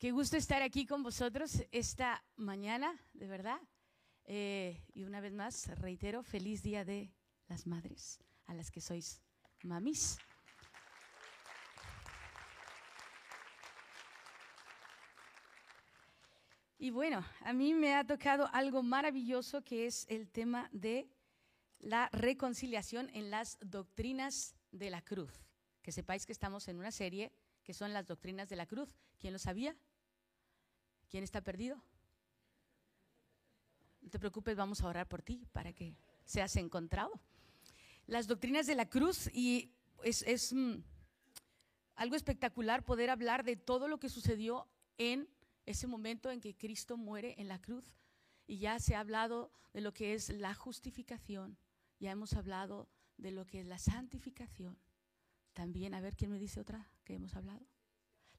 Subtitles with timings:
[0.00, 3.60] Qué gusto estar aquí con vosotros esta mañana, de verdad.
[4.24, 7.12] Eh, y una vez más, reitero, feliz día de
[7.48, 9.20] las madres, a las que sois
[9.62, 10.16] mamis.
[16.78, 21.10] Y bueno, a mí me ha tocado algo maravilloso que es el tema de
[21.78, 25.44] la reconciliación en las doctrinas de la cruz.
[25.82, 28.96] Que sepáis que estamos en una serie que son las doctrinas de la cruz.
[29.18, 29.76] ¿Quién lo sabía?
[31.10, 31.82] ¿Quién está perdido?
[34.00, 37.20] No te preocupes, vamos a orar por ti para que seas encontrado.
[38.06, 40.76] Las doctrinas de la cruz y es, mm,
[41.96, 44.68] algo espectacular poder hablar de todo lo que sucedió
[44.98, 45.28] en
[45.66, 47.92] ese momento en que Cristo muere en la cruz.
[48.46, 51.58] Y ya se ha hablado de lo que es la justificación,
[51.98, 54.78] ya hemos hablado de lo que es la santificación.
[55.52, 57.66] También, a ver quién me dice otra que hemos hablado.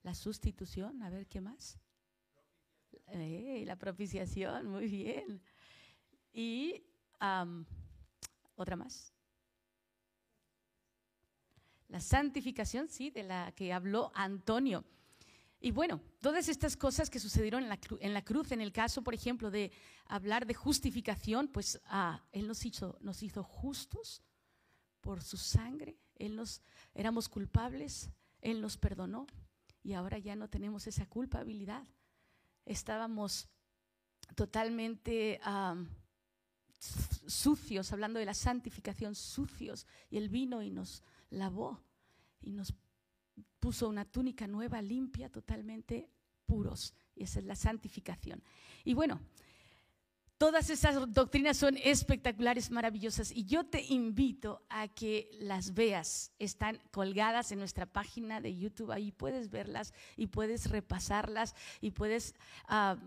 [0.03, 1.77] La sustitución, a ver qué más.
[3.07, 5.41] Eh, la propiciación, muy bien.
[6.33, 6.83] Y
[8.55, 9.13] otra más.
[11.87, 14.85] La santificación, sí, de la que habló Antonio.
[15.59, 19.03] Y bueno, todas estas cosas que sucedieron en la, en la cruz, en el caso,
[19.03, 19.71] por ejemplo, de
[20.05, 24.23] hablar de justificación, pues ah, Él nos hizo, nos hizo justos
[25.01, 25.97] por su sangre.
[26.15, 26.61] Él nos,
[26.95, 28.09] éramos culpables,
[28.41, 29.27] Él nos perdonó
[29.83, 31.83] y ahora ya no tenemos esa culpabilidad
[32.73, 33.47] estábamos
[34.35, 35.39] totalmente
[37.27, 41.81] sucios, hablando de la santificación, sucios, y Él vino y nos lavó
[42.41, 42.73] y nos
[43.59, 46.09] puso una túnica nueva, limpia, totalmente
[46.45, 46.93] puros.
[47.15, 48.43] Y esa es la santificación.
[48.83, 49.21] Y bueno,
[50.41, 56.31] Todas esas doctrinas son espectaculares, maravillosas y yo te invito a que las veas.
[56.39, 62.33] Están colgadas en nuestra página de YouTube, ahí puedes verlas y puedes repasarlas y puedes
[62.67, 62.97] ah,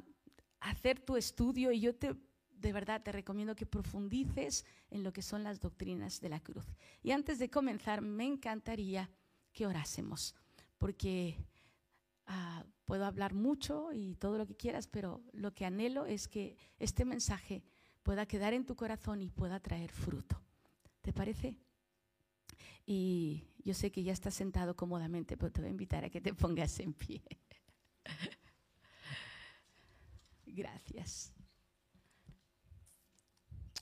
[0.61, 2.15] hacer tu estudio y yo te
[2.53, 6.67] de verdad te recomiendo que profundices en lo que son las doctrinas de la cruz.
[7.03, 9.11] Y antes de comenzar, me encantaría
[9.53, 10.37] que orásemos,
[10.79, 11.37] porque
[12.27, 16.57] Ah, puedo hablar mucho y todo lo que quieras, pero lo que anhelo es que
[16.79, 17.63] este mensaje
[18.03, 20.41] pueda quedar en tu corazón y pueda traer fruto.
[21.03, 21.59] ¿Te parece?
[22.87, 26.21] Y yo sé que ya estás sentado cómodamente, pero te voy a invitar a que
[26.21, 27.23] te pongas en pie.
[30.47, 31.33] Gracias.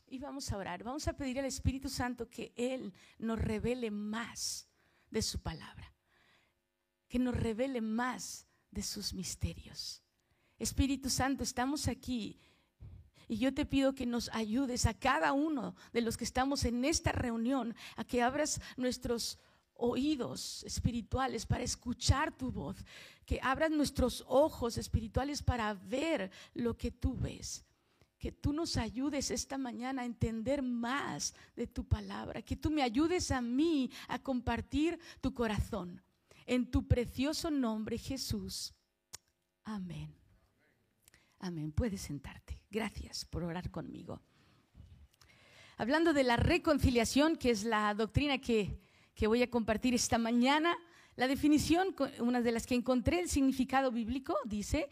[0.08, 4.68] Y vamos a orar, vamos a pedir al Espíritu Santo que Él nos revele más
[5.10, 5.92] de su palabra
[7.12, 10.02] que nos revele más de sus misterios.
[10.58, 12.40] Espíritu Santo, estamos aquí
[13.28, 16.86] y yo te pido que nos ayudes a cada uno de los que estamos en
[16.86, 19.38] esta reunión, a que abras nuestros
[19.74, 22.78] oídos espirituales para escuchar tu voz,
[23.26, 27.62] que abras nuestros ojos espirituales para ver lo que tú ves.
[28.18, 32.82] Que tú nos ayudes esta mañana a entender más de tu palabra, que tú me
[32.82, 36.00] ayudes a mí a compartir tu corazón.
[36.52, 38.74] En tu precioso nombre, Jesús.
[39.64, 40.14] Amén.
[41.38, 41.72] Amén.
[41.72, 42.60] Puedes sentarte.
[42.70, 44.20] Gracias por orar conmigo.
[45.78, 48.78] Hablando de la reconciliación, que es la doctrina que,
[49.14, 50.76] que voy a compartir esta mañana,
[51.16, 54.90] la definición, una de las que encontré, el significado bíblico, dice,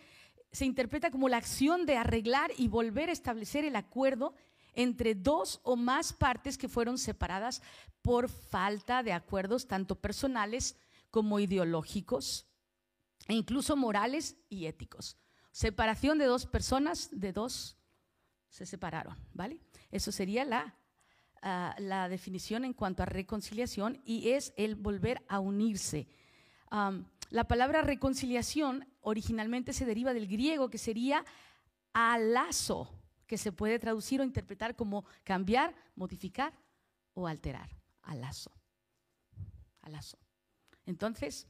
[0.50, 4.32] se interpreta como la acción de arreglar y volver a establecer el acuerdo
[4.72, 7.60] entre dos o más partes que fueron separadas
[8.00, 10.74] por falta de acuerdos tanto personales
[11.10, 12.46] como ideológicos
[13.28, 15.16] e incluso morales y éticos.
[15.52, 17.76] Separación de dos personas, de dos
[18.48, 19.60] se separaron, ¿vale?
[19.90, 20.76] Eso sería la,
[21.42, 26.08] ah, la definición en cuanto a reconciliación y es el volver a unirse.
[27.30, 31.24] la palabra reconciliación originalmente se deriva del griego que sería
[31.92, 32.88] alazo,
[33.26, 36.52] que se puede traducir o interpretar como cambiar, modificar
[37.14, 37.70] o alterar.
[38.02, 38.50] Alazo.
[39.82, 40.18] Alazo.
[40.90, 41.46] Entonces,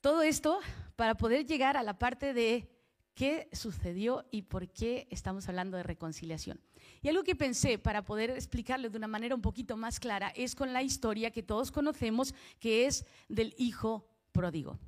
[0.00, 0.58] todo esto
[0.96, 2.68] para poder llegar a la parte de
[3.14, 6.60] qué sucedió y por qué estamos hablando de reconciliación.
[7.00, 10.54] Y algo que pensé para poder explicarlo de una manera un poquito más clara es
[10.54, 14.78] con la historia que todos conocemos, que es del hijo pródigo.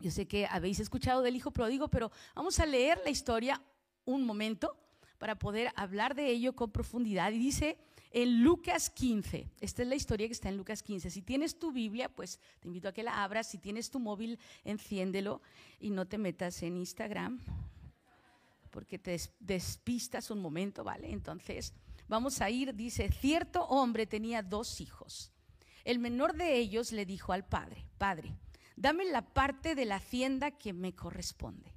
[0.00, 3.60] Yo sé que habéis escuchado del hijo pródigo, pero vamos a leer la historia
[4.04, 4.76] un momento
[5.18, 7.32] para poder hablar de ello con profundidad.
[7.32, 7.78] Y dice
[8.10, 9.48] en Lucas 15.
[9.60, 11.10] Esta es la historia que está en Lucas 15.
[11.10, 13.48] Si tienes tu Biblia, pues te invito a que la abras.
[13.48, 15.40] Si tienes tu móvil, enciéndelo
[15.78, 17.40] y no te metas en Instagram
[18.70, 21.10] porque te despistas un momento, ¿vale?
[21.10, 21.74] Entonces,
[22.08, 25.32] vamos a ir, dice, cierto hombre tenía dos hijos.
[25.84, 28.36] El menor de ellos le dijo al padre, padre,
[28.76, 31.74] dame la parte de la hacienda que me corresponde.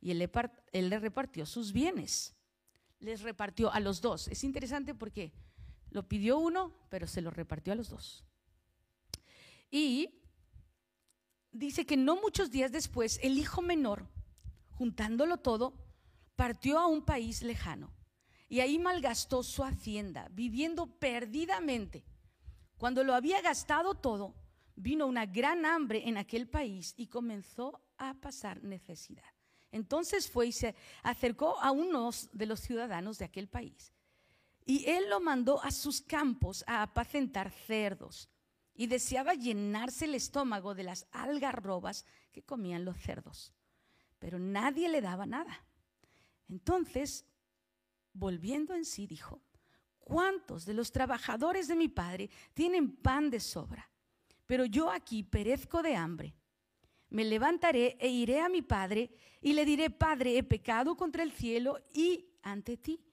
[0.00, 0.30] Y él le,
[0.72, 2.34] él le repartió sus bienes.
[2.98, 4.28] Les repartió a los dos.
[4.28, 5.32] Es interesante porque
[5.96, 8.22] lo pidió uno, pero se lo repartió a los dos.
[9.70, 10.20] Y
[11.50, 14.06] dice que no muchos días después, el hijo menor,
[14.72, 15.72] juntándolo todo,
[16.36, 17.94] partió a un país lejano
[18.46, 22.04] y ahí malgastó su hacienda, viviendo perdidamente.
[22.76, 24.34] Cuando lo había gastado todo,
[24.74, 29.32] vino una gran hambre en aquel país y comenzó a pasar necesidad.
[29.72, 33.95] Entonces fue y se acercó a unos de los ciudadanos de aquel país.
[34.66, 38.28] Y él lo mandó a sus campos a apacentar cerdos
[38.74, 43.54] y deseaba llenarse el estómago de las algarrobas que comían los cerdos.
[44.18, 45.64] Pero nadie le daba nada.
[46.48, 47.24] Entonces,
[48.12, 49.40] volviendo en sí, dijo,
[50.00, 53.88] ¿cuántos de los trabajadores de mi padre tienen pan de sobra?
[54.46, 56.34] Pero yo aquí perezco de hambre.
[57.08, 59.10] Me levantaré e iré a mi padre
[59.40, 63.05] y le diré, Padre, he pecado contra el cielo y ante ti.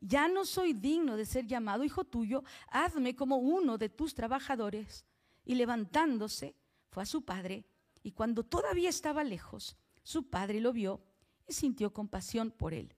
[0.00, 5.04] Ya no soy digno de ser llamado hijo tuyo, hazme como uno de tus trabajadores.
[5.44, 6.56] Y levantándose,
[6.88, 7.64] fue a su padre,
[8.02, 11.02] y cuando todavía estaba lejos, su padre lo vio
[11.46, 12.94] y sintió compasión por él.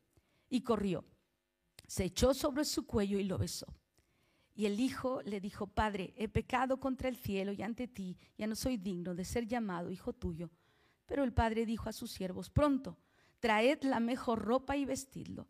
[0.49, 1.04] Y corrió,
[1.87, 3.66] se echó sobre su cuello y lo besó.
[4.55, 8.46] Y el hijo le dijo, Padre, he pecado contra el cielo y ante ti, ya
[8.46, 10.50] no soy digno de ser llamado hijo tuyo.
[11.06, 12.98] Pero el padre dijo a sus siervos, pronto,
[13.40, 15.48] traed la mejor ropa y vestidlo,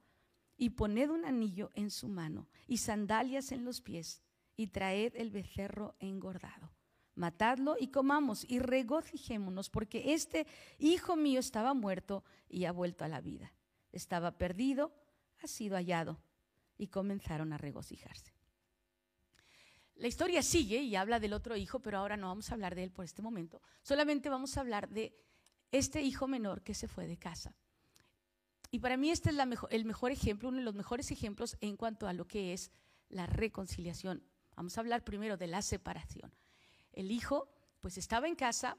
[0.57, 4.23] y poned un anillo en su mano y sandalias en los pies,
[4.57, 6.71] y traed el becerro engordado.
[7.15, 10.47] Matadlo y comamos y regocijémonos, porque este
[10.79, 13.53] hijo mío estaba muerto y ha vuelto a la vida.
[13.93, 14.95] Estaba perdido,
[15.43, 16.21] ha sido hallado.
[16.79, 18.33] Y comenzaron a regocijarse.
[19.97, 22.83] La historia sigue y habla del otro hijo, pero ahora no vamos a hablar de
[22.83, 23.61] él por este momento.
[23.83, 25.15] Solamente vamos a hablar de
[25.71, 27.55] este hijo menor que se fue de casa.
[28.75, 29.37] Y para mí este es
[29.71, 32.73] el mejor ejemplo, uno de los mejores ejemplos en cuanto a lo que es
[33.11, 34.23] la reconciliación.
[34.57, 36.33] Vamos a hablar primero de la separación.
[36.91, 37.49] El hijo
[37.81, 38.79] pues estaba en casa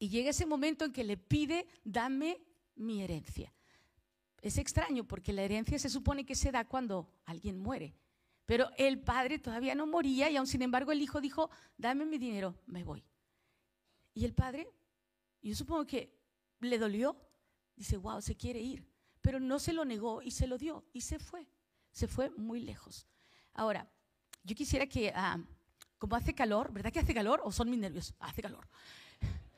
[0.00, 2.40] y llega ese momento en que le pide, dame
[2.74, 3.54] mi herencia.
[4.42, 7.94] Es extraño porque la herencia se supone que se da cuando alguien muere.
[8.46, 12.18] Pero el padre todavía no moría y aún sin embargo el hijo dijo, dame mi
[12.18, 13.04] dinero, me voy.
[14.12, 14.68] Y el padre,
[15.40, 16.18] yo supongo que
[16.58, 17.16] le dolió,
[17.78, 18.84] dice, wow, se quiere ir.
[19.20, 21.46] Pero no se lo negó y se lo dio y se fue.
[21.92, 23.06] Se fue muy lejos.
[23.54, 23.88] Ahora,
[24.44, 25.38] yo quisiera que, ah,
[25.98, 28.14] como hace calor, ¿verdad que hace calor o son mis nervios?
[28.20, 28.68] Hace calor.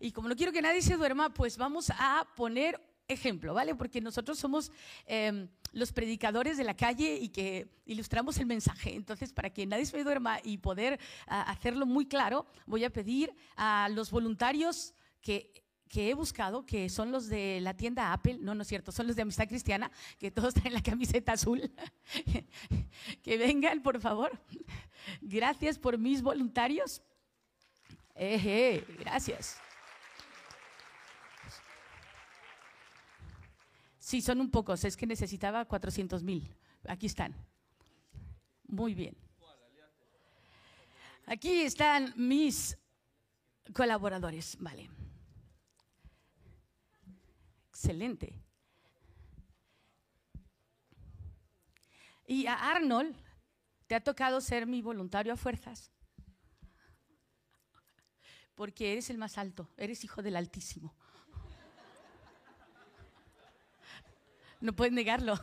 [0.00, 3.74] Y como no quiero que nadie se duerma, pues vamos a poner ejemplo, ¿vale?
[3.74, 4.70] Porque nosotros somos
[5.06, 8.94] em, los predicadores de la calle y que ilustramos el mensaje.
[8.94, 13.88] Entonces, para que nadie se duerma y poder hacerlo muy claro, voy a pedir a
[13.90, 18.62] los voluntarios que que he buscado, que son los de la tienda Apple, no, no
[18.62, 21.70] es cierto, son los de Amistad Cristiana, que todos traen la camiseta azul,
[23.22, 24.38] que vengan, por favor.
[25.20, 27.02] Gracias por mis voluntarios.
[28.14, 29.58] Eje, gracias.
[33.98, 36.50] Sí, son un pocos, es que necesitaba 400 mil.
[36.86, 37.34] Aquí están.
[38.66, 39.16] Muy bien.
[41.26, 42.78] Aquí están mis
[43.74, 44.88] colaboradores, vale.
[47.78, 48.42] Excelente.
[52.26, 53.14] Y a Arnold,
[53.86, 55.92] ¿te ha tocado ser mi voluntario a fuerzas?
[58.56, 60.92] Porque eres el más alto, eres hijo del Altísimo.
[64.60, 65.40] No puedes negarlo.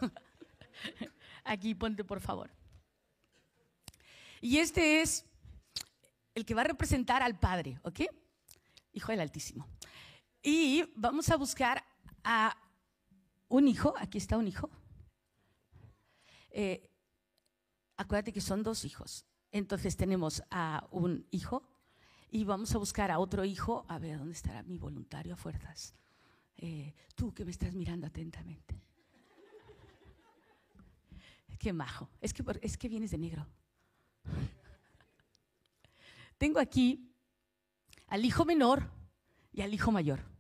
[1.45, 2.51] Aquí ponte, por favor.
[4.41, 5.23] Y este es
[6.33, 8.01] el que va a representar al Padre, ¿ok?
[8.91, 9.69] Hijo del Altísimo.
[10.43, 11.94] Y vamos a buscar
[12.25, 12.57] a
[13.47, 14.69] un hijo, aquí está un hijo.
[16.49, 16.89] Eh,
[17.95, 19.25] acuérdate que son dos hijos.
[19.51, 21.63] Entonces tenemos a un hijo
[22.31, 23.85] y vamos a buscar a otro hijo.
[23.87, 25.93] A ver, ¿dónde estará mi voluntario a fuerzas?
[26.57, 28.81] Eh, tú que me estás mirando atentamente.
[31.59, 32.09] Qué majo.
[32.19, 33.47] Es que, es que vienes de negro.
[36.37, 37.13] Tengo aquí
[38.07, 38.89] al hijo menor
[39.53, 40.34] y al hijo mayor.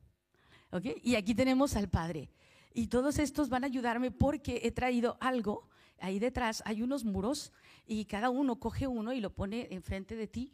[0.83, 2.29] Y aquí tenemos al padre.
[2.73, 5.69] Y todos estos van a ayudarme porque he traído algo.
[5.99, 7.53] Ahí detrás hay unos muros
[7.85, 10.53] y cada uno coge uno y lo pone enfrente de ti.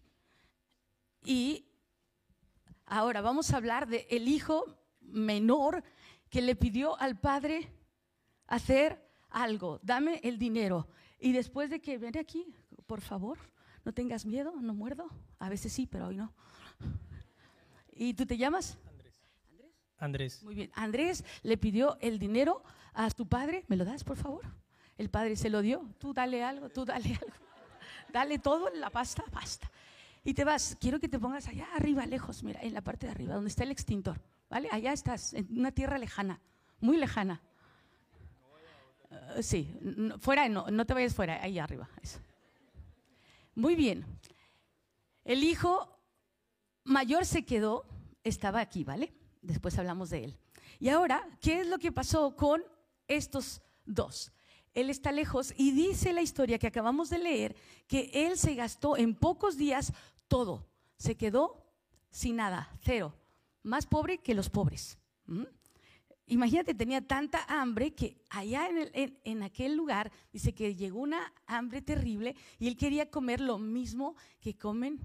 [1.24, 1.66] Y
[2.86, 5.84] ahora vamos a hablar del el hijo menor
[6.30, 7.68] que le pidió al padre
[8.48, 10.88] hacer algo, dame el dinero.
[11.20, 12.54] Y después de que ven aquí,
[12.86, 13.38] por favor,
[13.86, 15.10] no tengas miedo, no muerdo.
[15.40, 16.34] A veces sí, pero hoy no.
[17.94, 18.78] ¿Y tú te llamas?
[20.02, 20.44] Andrés.
[20.44, 20.72] Muy bien.
[20.74, 23.64] Andrés le pidió el dinero a tu padre.
[23.68, 24.42] ¿Me lo das, por favor?
[24.98, 25.88] El padre se lo dio.
[26.00, 27.36] Tú dale algo, tú dale algo.
[28.12, 29.72] Dale todo, la pasta, basta.
[30.24, 30.76] Y te vas.
[30.80, 33.64] Quiero que te pongas allá arriba, lejos, mira, en la parte de arriba, donde está
[33.64, 34.20] el extintor.
[34.50, 34.68] ¿Vale?
[34.72, 36.42] Allá estás, en una tierra lejana,
[36.82, 37.42] muy lejana.
[39.10, 39.74] Uh, sí,
[40.20, 41.88] fuera, no, no te vayas fuera, ahí arriba.
[43.56, 44.06] Muy bien.
[45.24, 45.98] El hijo
[46.84, 47.86] mayor se quedó,
[48.24, 49.14] estaba aquí, ¿vale?
[49.42, 50.38] Después hablamos de él.
[50.80, 52.64] Y ahora, ¿qué es lo que pasó con
[53.08, 54.32] estos dos?
[54.74, 57.56] Él está lejos y dice la historia que acabamos de leer
[57.88, 59.92] que él se gastó en pocos días
[60.28, 60.66] todo.
[60.98, 61.66] Se quedó
[62.10, 63.14] sin nada, cero.
[63.64, 64.98] Más pobre que los pobres.
[65.26, 65.44] ¿Mm?
[66.28, 71.82] Imagínate, tenía tanta hambre que allá en, en, aquel lugar dice que llegó una hambre
[71.82, 75.02] terrible y él quería comer lo mismo que comen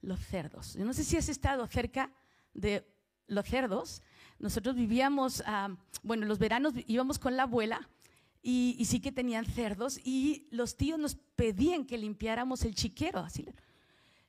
[0.00, 0.74] los cerdos.
[0.74, 2.12] Yo no sé si has estado cerca
[2.54, 2.86] de
[3.28, 4.02] los cerdos.
[4.40, 7.88] Nosotros vivíamos, uh, bueno, los veranos íbamos con la abuela
[8.42, 13.20] y, y, sí que tenían cerdos y los tíos nos pedían que limpiáramos el chiquero.
[13.20, 13.46] Así.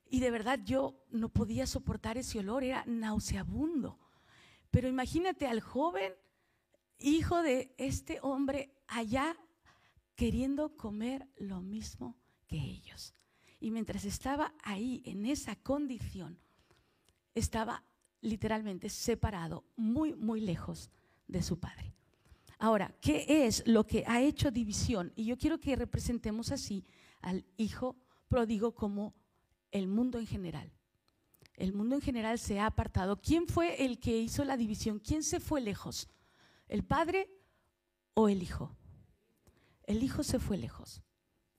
[0.10, 3.98] Y de verdad yo no podía soportar ese olor, era nauseabundo.
[4.72, 6.14] Pero imagínate al joven
[7.00, 9.36] hijo de este hombre allá
[10.16, 13.14] queriendo comer lo mismo que ellos.
[13.60, 16.40] Y mientras estaba ahí, en esa condición,
[17.36, 17.84] estaba
[18.22, 20.90] literalmente separado, muy, muy lejos
[21.28, 21.94] de su padre.
[22.58, 25.14] Ahora, ¿qué es lo que ha hecho división?
[25.16, 26.86] Y yo quiero que representemos así
[27.22, 27.96] al hijo
[28.28, 29.14] pródigo como
[29.72, 30.72] el mundo en general.
[31.56, 33.22] El mundo en general se ha apartado.
[33.22, 35.00] ¿Quién fue el que hizo la división?
[35.00, 36.10] ¿Quién se fue lejos?
[36.68, 37.30] ¿El padre
[38.14, 38.76] o el hijo?
[39.84, 41.02] El hijo se fue lejos,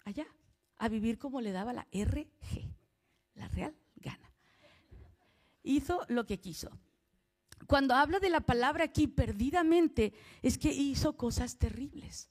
[0.04, 0.26] allá,
[0.76, 2.72] a vivir como le daba la RG,
[3.34, 3.74] la Real.
[5.62, 6.70] Hizo lo que quiso.
[7.66, 10.12] Cuando habla de la palabra aquí perdidamente,
[10.42, 12.30] es que hizo cosas terribles.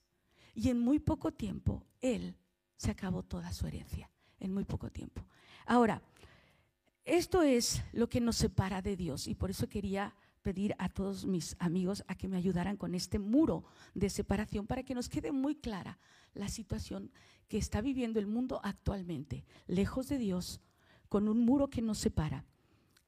[0.55, 2.35] Y en muy poco tiempo, él
[2.75, 4.09] se acabó toda su herencia,
[4.39, 5.25] en muy poco tiempo.
[5.65, 6.01] Ahora,
[7.05, 11.25] esto es lo que nos separa de Dios y por eso quería pedir a todos
[11.25, 15.31] mis amigos a que me ayudaran con este muro de separación para que nos quede
[15.31, 15.99] muy clara
[16.33, 17.11] la situación
[17.47, 20.61] que está viviendo el mundo actualmente, lejos de Dios,
[21.09, 22.45] con un muro que nos separa.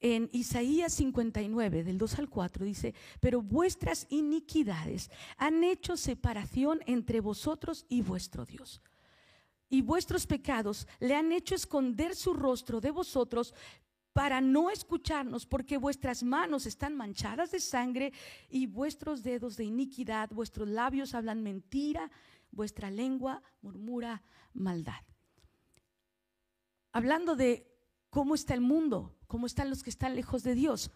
[0.01, 7.19] En Isaías 59, del 2 al 4, dice, pero vuestras iniquidades han hecho separación entre
[7.19, 8.81] vosotros y vuestro Dios.
[9.69, 13.53] Y vuestros pecados le han hecho esconder su rostro de vosotros
[14.11, 18.11] para no escucharnos, porque vuestras manos están manchadas de sangre
[18.49, 22.11] y vuestros dedos de iniquidad, vuestros labios hablan mentira
[22.51, 24.21] vuestra lengua murmura
[24.53, 25.01] maldad.
[26.91, 27.65] Hablando de
[28.09, 30.91] cómo está el mundo, cómo están los que están lejos de Dios.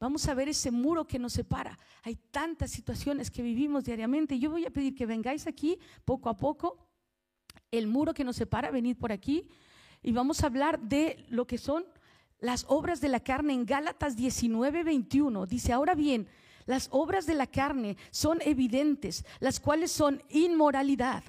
[0.00, 1.78] Vamos a ver ese muro que nos separa.
[2.02, 4.40] Hay tantas situaciones que vivimos diariamente.
[4.40, 6.78] Yo voy a pedir que vengáis aquí poco a poco.
[7.70, 9.48] El muro que nos separa, venid por aquí.
[10.02, 11.84] Y vamos a hablar de lo que son
[12.40, 15.46] las obras de la carne en Gálatas 19, 21.
[15.46, 16.26] Dice, ahora bien,
[16.64, 21.22] las obras de la carne son evidentes, las cuales son inmoralidad,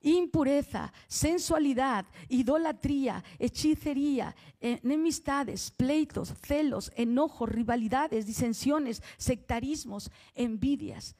[0.00, 11.16] impureza, sensualidad, idolatría, hechicería, enemistades, pleitos, celos, enojos, rivalidades, disensiones, sectarismos, envidias.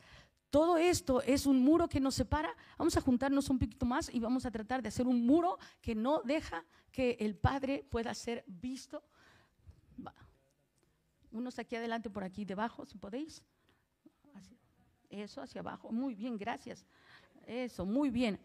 [0.50, 2.54] Todo esto es un muro que nos separa.
[2.78, 5.94] Vamos a juntarnos un poquito más y vamos a tratar de hacer un muro que
[5.94, 9.02] no deja que el Padre pueda ser visto.
[11.30, 13.42] Unos aquí adelante, por aquí debajo, si podéis.
[15.10, 15.92] Eso hacia abajo.
[15.92, 16.86] Muy bien, gracias.
[17.46, 18.40] Eso, muy bien.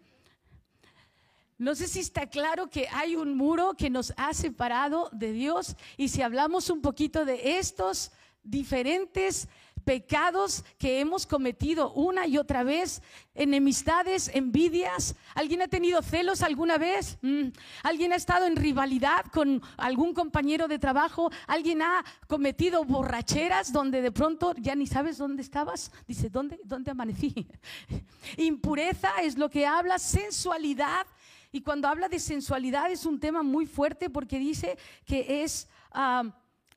[1.62, 5.76] No sé si está claro que hay un muro que nos ha separado de Dios
[5.96, 8.12] y si hablamos un poquito de estos
[8.44, 9.48] diferentes
[9.86, 13.04] pecados que hemos cometido una y otra vez,
[13.36, 15.16] enemistades, envidias.
[15.36, 17.20] ¿Alguien ha tenido celos alguna vez?
[17.22, 17.50] Mm.
[17.84, 21.30] ¿Alguien ha estado en rivalidad con algún compañero de trabajo?
[21.46, 25.92] ¿Alguien ha cometido borracheras donde de pronto ya ni sabes dónde estabas?
[26.08, 27.48] Dice, ¿dónde, dónde amanecí?
[28.38, 31.06] Impureza es lo que habla, sensualidad.
[31.52, 35.68] Y cuando habla de sensualidad es un tema muy fuerte porque dice que es...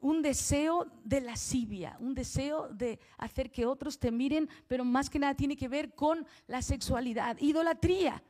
[0.01, 5.19] Un deseo de lascivia, un deseo de hacer que otros te miren, pero más que
[5.19, 8.23] nada tiene que ver con la sexualidad, idolatría.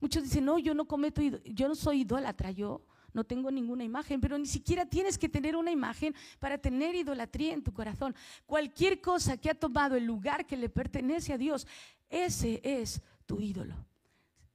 [0.00, 4.18] Muchos dicen, no, yo no cometo, yo no soy idólatra, yo no tengo ninguna imagen,
[4.18, 8.14] pero ni siquiera tienes que tener una imagen para tener idolatría en tu corazón.
[8.46, 11.66] Cualquier cosa que ha tomado el lugar que le pertenece a Dios,
[12.08, 13.87] ese es tu ídolo.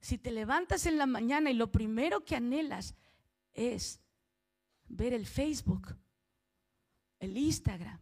[0.03, 2.93] Si te levantas en la mañana y lo primero que anhelas
[3.53, 4.01] es
[4.89, 5.95] ver el Facebook,
[7.19, 8.01] el Instagram,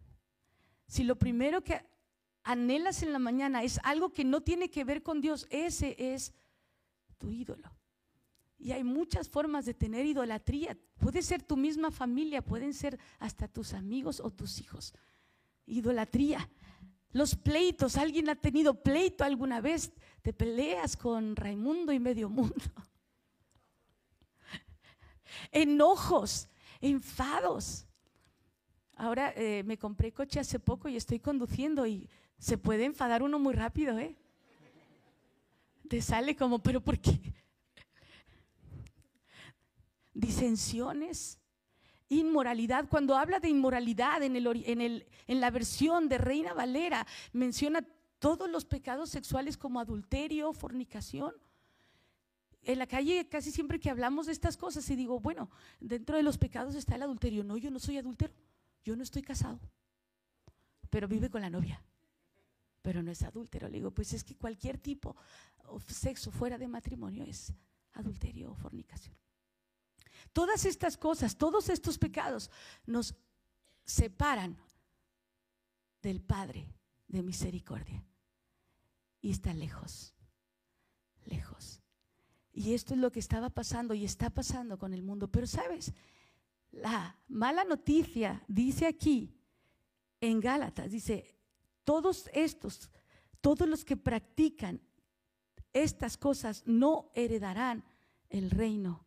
[0.87, 1.85] si lo primero que
[2.41, 6.33] anhelas en la mañana es algo que no tiene que ver con Dios, ese es
[7.19, 7.71] tu ídolo.
[8.57, 10.75] Y hay muchas formas de tener idolatría.
[10.97, 14.95] Puede ser tu misma familia, pueden ser hasta tus amigos o tus hijos.
[15.67, 16.49] Idolatría.
[17.13, 19.91] Los pleitos, alguien ha tenido pleito alguna vez,
[20.21, 22.55] te peleas con Raimundo y medio mundo.
[25.51, 26.47] Enojos,
[26.79, 27.85] enfados.
[28.95, 33.39] Ahora eh, me compré coche hace poco y estoy conduciendo y se puede enfadar uno
[33.39, 34.15] muy rápido, ¿eh?
[35.89, 37.11] Te sale como, pero ¿por qué?
[40.13, 41.40] Disensiones,
[42.11, 42.87] inmoralidad.
[42.87, 47.85] Cuando habla de inmoralidad en, la versión de Reina Valera, menciona
[48.19, 51.33] todos los pecados sexuales como adulterio, fornicación.
[52.63, 55.49] En la calle casi siempre que hablamos de estas cosas y digo, bueno,
[55.79, 57.43] dentro de los pecados está el adulterio.
[57.43, 58.33] No, yo no soy adúltero,
[58.83, 59.59] yo no estoy casado,
[60.89, 61.81] pero vive con la novia
[62.81, 63.67] pero no es adúltero.
[63.67, 65.15] Le digo, pues es que cualquier tipo
[65.87, 67.53] de sexo fuera de matrimonio es
[67.93, 69.15] adulterio o fornicación.
[70.33, 72.49] Todas estas cosas, todos estos pecados
[72.85, 73.15] nos
[73.83, 74.57] separan
[76.01, 76.67] del Padre
[77.07, 78.03] de misericordia.
[79.21, 80.15] Y está lejos,
[81.25, 81.81] lejos.
[82.53, 85.29] Y esto es lo que estaba pasando y está pasando con el mundo.
[85.29, 85.93] Pero sabes,
[86.71, 89.37] la mala noticia dice aquí
[90.21, 91.35] en Gálatas, dice,
[91.83, 92.89] todos estos,
[93.41, 94.81] todos los que practican
[95.73, 97.83] estas cosas no heredarán
[98.29, 99.05] el reino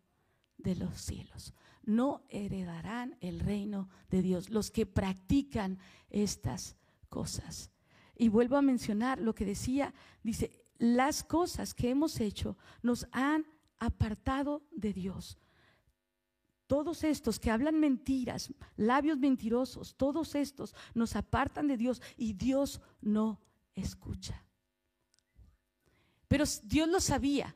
[0.64, 1.54] de los cielos.
[1.85, 4.50] No heredarán el reino de Dios.
[4.50, 5.78] Los que practican
[6.11, 6.76] estas
[7.09, 7.71] cosas.
[8.16, 13.47] Y vuelvo a mencionar lo que decía, dice, las cosas que hemos hecho nos han
[13.78, 15.38] apartado de Dios.
[16.66, 22.80] Todos estos que hablan mentiras, labios mentirosos, todos estos nos apartan de Dios y Dios
[23.02, 23.42] no
[23.75, 24.44] escucha.
[26.26, 27.55] Pero Dios lo sabía.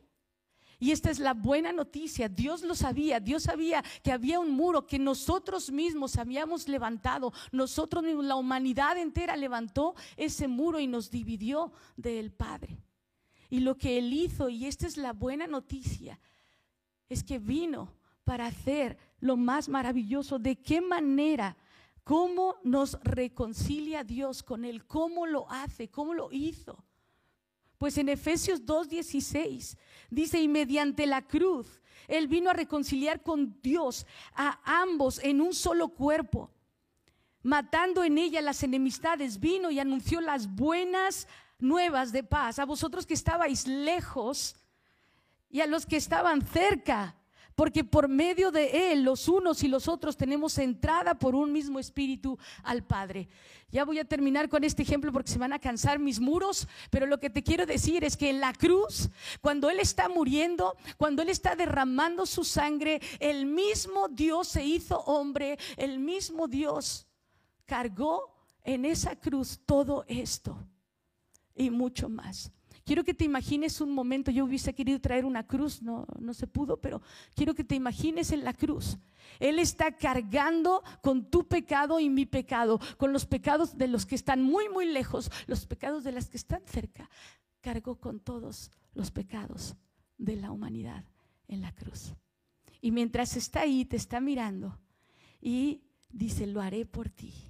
[0.81, 2.29] Y esta es la buena noticia.
[2.29, 3.19] Dios lo sabía.
[3.19, 7.33] Dios sabía que había un muro que nosotros mismos habíamos levantado.
[7.51, 12.77] Nosotros mismos, la humanidad entera levantó ese muro y nos dividió del Padre.
[13.49, 16.17] Y lo que Él hizo, y esta es la buena noticia,
[17.09, 20.39] es que vino para hacer lo más maravilloso.
[20.39, 21.57] ¿De qué manera?
[22.05, 24.85] ¿Cómo nos reconcilia Dios con Él?
[24.85, 25.89] ¿Cómo lo hace?
[25.89, 26.85] ¿Cómo lo hizo?
[27.77, 29.77] Pues en Efesios 2.16
[30.09, 35.53] dice, y mediante la cruz, Él vino a reconciliar con Dios a ambos en un
[35.53, 36.51] solo cuerpo,
[37.43, 41.27] matando en ella las enemistades, vino y anunció las buenas
[41.59, 44.55] nuevas de paz a vosotros que estabais lejos
[45.49, 47.18] y a los que estaban cerca
[47.59, 51.77] porque por medio de Él los unos y los otros tenemos entrada por un mismo
[51.77, 53.27] espíritu al Padre.
[53.69, 57.05] Ya voy a terminar con este ejemplo porque se van a cansar mis muros, pero
[57.05, 59.09] lo que te quiero decir es que en la cruz,
[59.41, 64.97] cuando Él está muriendo, cuando Él está derramando su sangre, el mismo Dios se hizo
[65.01, 67.07] hombre, el mismo Dios
[67.65, 70.65] cargó en esa cruz todo esto
[71.55, 72.53] y mucho más.
[72.89, 76.47] Quiero que te imagines un momento, yo hubiese querido traer una cruz, no, no se
[76.47, 77.03] pudo, pero
[77.35, 78.97] quiero que te imagines en la cruz.
[79.39, 84.15] Él está cargando con tu pecado y mi pecado, con los pecados de los que
[84.15, 87.07] están muy, muy lejos, los pecados de las que están cerca.
[87.61, 89.75] Cargó con todos los pecados
[90.17, 91.05] de la humanidad
[91.47, 92.15] en la cruz.
[92.81, 94.79] Y mientras está ahí, te está mirando
[95.39, 97.48] y dice, lo haré por ti.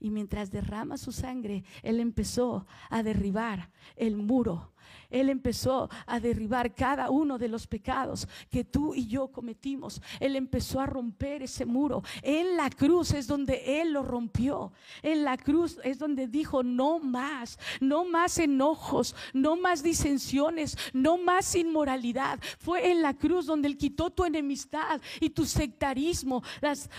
[0.00, 4.72] Y mientras derrama su sangre, Él empezó a derribar el muro
[5.10, 10.02] él empezó a derribar cada uno de los pecados que tú y yo cometimos.
[10.20, 12.02] Él empezó a romper ese muro.
[12.22, 14.72] En la cruz es donde Él lo rompió.
[15.02, 21.16] En la cruz es donde dijo, no más, no más enojos, no más disensiones, no
[21.16, 22.38] más inmoralidad.
[22.58, 26.90] Fue en la cruz donde Él quitó tu enemistad y tu sectarismo, las,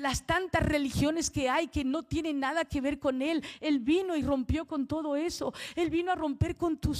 [0.00, 3.42] las tantas religiones que hay que no tienen nada que ver con Él.
[3.60, 5.54] Él vino y rompió con todo eso.
[5.76, 6.94] Él vino a romper con tu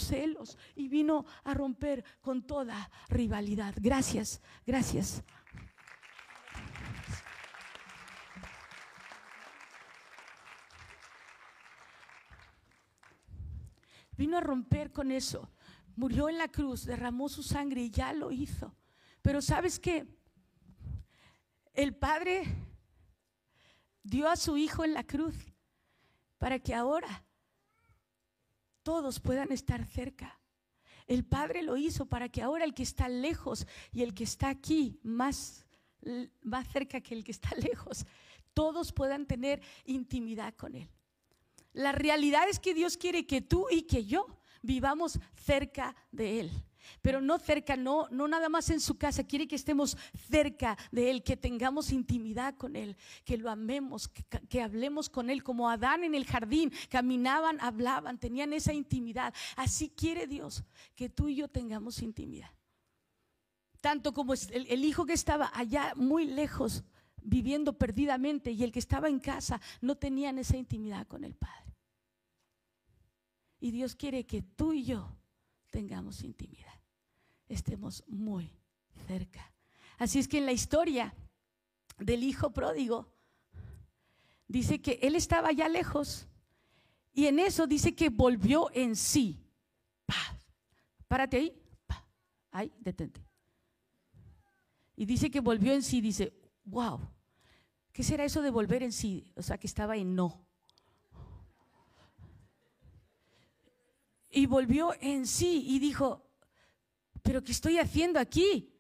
[0.75, 3.75] y vino a romper con toda rivalidad.
[3.79, 5.23] Gracias, gracias.
[14.17, 15.49] Vino a romper con eso.
[15.95, 18.75] Murió en la cruz, derramó su sangre y ya lo hizo.
[19.23, 20.07] Pero sabes qué?
[21.73, 22.45] El Padre
[24.03, 25.37] dio a su Hijo en la cruz
[26.39, 27.25] para que ahora
[28.89, 30.41] todos puedan estar cerca.
[31.07, 34.49] El Padre lo hizo para que ahora el que está lejos y el que está
[34.49, 35.67] aquí, más,
[36.41, 38.07] más cerca que el que está lejos,
[38.55, 40.89] todos puedan tener intimidad con Él.
[41.75, 44.25] La realidad es que Dios quiere que tú y que yo
[44.63, 46.51] vivamos cerca de Él.
[47.03, 49.97] Pero no cerca, no, no nada más en su casa, quiere que estemos
[50.31, 54.09] cerca de Él, que tengamos intimidad con Él, que lo amemos,
[54.49, 59.35] que, hablemos con Él, como Adán en el jardín, caminaban, hablaban, tenían esa intimidad.
[59.57, 62.51] Así quiere Dios que tú y yo tengamos intimidad.
[63.81, 66.83] Tanto como el hijo que estaba allá muy lejos,
[67.23, 71.75] viviendo perdidamente, y el que estaba en casa, no tenían esa intimidad con el Padre.
[73.61, 75.11] Y Dios quiere que tú y yo
[75.71, 76.78] tengamos intimidad,
[77.49, 78.53] estemos muy
[79.07, 79.53] cerca.
[79.99, 81.15] Así es que en la historia
[81.99, 83.13] del hijo pródigo,
[84.47, 86.29] dice que él estaba ya lejos
[87.13, 89.45] y en eso dice que volvió en sí.
[91.09, 91.63] Párate ahí.
[92.51, 93.25] Ahí, detente.
[94.95, 96.33] Y dice que volvió en sí, dice,
[96.65, 97.01] wow,
[97.93, 99.33] ¿qué será eso de volver en sí?
[99.37, 100.45] O sea, que estaba en no.
[104.31, 106.28] Y volvió en sí y dijo,
[107.29, 108.73] pero ¿qué estoy haciendo aquí?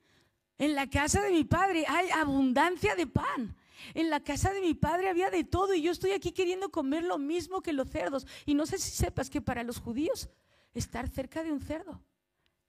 [0.56, 3.54] En la casa de mi padre hay abundancia de pan.
[3.92, 7.04] En la casa de mi padre había de todo y yo estoy aquí queriendo comer
[7.04, 8.26] lo mismo que los cerdos.
[8.46, 10.30] Y no sé si sepas que para los judíos
[10.72, 12.00] estar cerca de un cerdo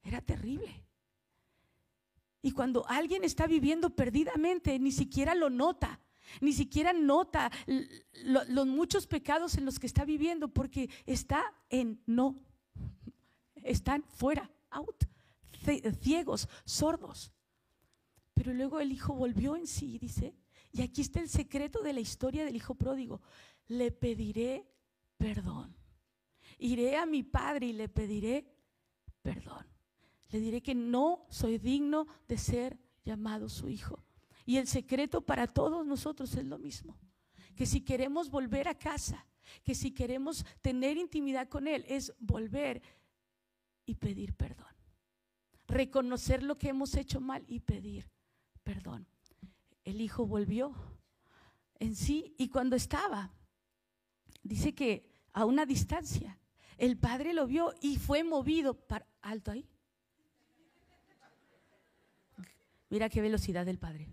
[0.02, 0.84] era terrible.
[2.42, 5.98] Y cuando alguien está viviendo perdidamente, ni siquiera lo nota,
[6.42, 7.50] ni siquiera nota
[8.26, 12.36] los muchos pecados en los que está viviendo porque está en no
[13.62, 15.09] están fuera, out,
[16.00, 17.32] ciegos, sordos.
[18.34, 20.34] Pero luego el hijo volvió en sí y dice,
[20.72, 23.20] y aquí está el secreto de la historia del hijo pródigo,
[23.68, 24.66] le pediré
[25.16, 25.76] perdón.
[26.58, 28.46] Iré a mi padre y le pediré
[29.22, 29.66] perdón.
[30.30, 34.04] Le diré que no soy digno de ser llamado su hijo.
[34.46, 36.98] Y el secreto para todos nosotros es lo mismo.
[37.54, 39.26] Que si queremos volver a casa,
[39.64, 42.82] que si queremos tener intimidad con Él, es volver
[43.86, 44.79] y pedir perdón.
[45.70, 48.10] Reconocer lo que hemos hecho mal y pedir
[48.62, 49.06] perdón.
[49.84, 50.74] El hijo volvió
[51.78, 53.32] en sí y cuando estaba,
[54.42, 56.38] dice que a una distancia,
[56.76, 59.68] el padre lo vio y fue movido para alto ahí.
[62.88, 64.08] Mira qué velocidad del padre.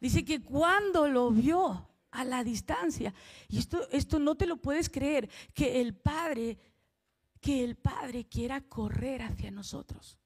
[0.00, 3.12] Dice que cuando lo vio a la distancia,
[3.48, 6.58] y esto, esto no te lo puedes creer, que el padre
[7.40, 10.18] que el Padre quiera correr hacia nosotros.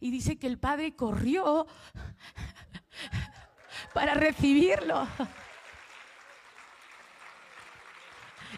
[0.00, 1.66] Y dice que el Padre corrió
[3.94, 5.06] para recibirlo.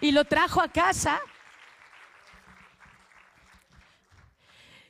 [0.01, 1.21] Y lo trajo a casa.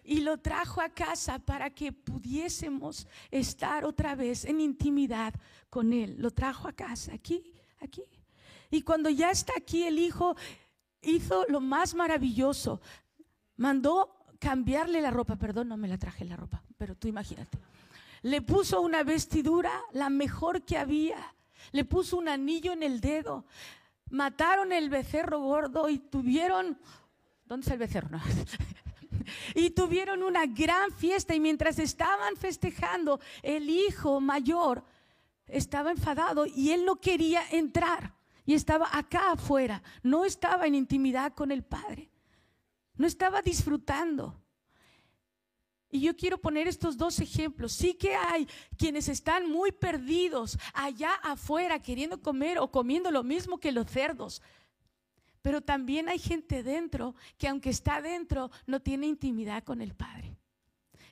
[0.03, 5.35] Y lo trajo a casa para que pudiésemos estar otra vez en intimidad
[5.70, 6.16] con Él.
[6.18, 8.05] Lo trajo a casa, aquí, aquí.
[8.70, 10.37] Y cuando ya está aquí el Hijo,
[11.00, 12.83] hizo lo más maravilloso
[13.56, 17.58] mandó cambiarle la ropa, perdón, no me la traje la ropa, pero tú imagínate.
[18.22, 21.34] Le puso una vestidura, la mejor que había,
[21.72, 23.44] le puso un anillo en el dedo,
[24.10, 26.78] mataron el becerro gordo y tuvieron,
[27.46, 28.18] ¿dónde está el becerro?
[29.54, 34.84] y tuvieron una gran fiesta y mientras estaban festejando, el hijo mayor
[35.46, 38.14] estaba enfadado y él no quería entrar
[38.46, 42.10] y estaba acá afuera, no estaba en intimidad con el padre.
[42.96, 44.40] No estaba disfrutando.
[45.90, 47.72] Y yo quiero poner estos dos ejemplos.
[47.72, 53.59] Sí que hay quienes están muy perdidos allá afuera queriendo comer o comiendo lo mismo
[53.59, 54.42] que los cerdos.
[55.40, 60.37] Pero también hay gente dentro que aunque está dentro no tiene intimidad con el Padre.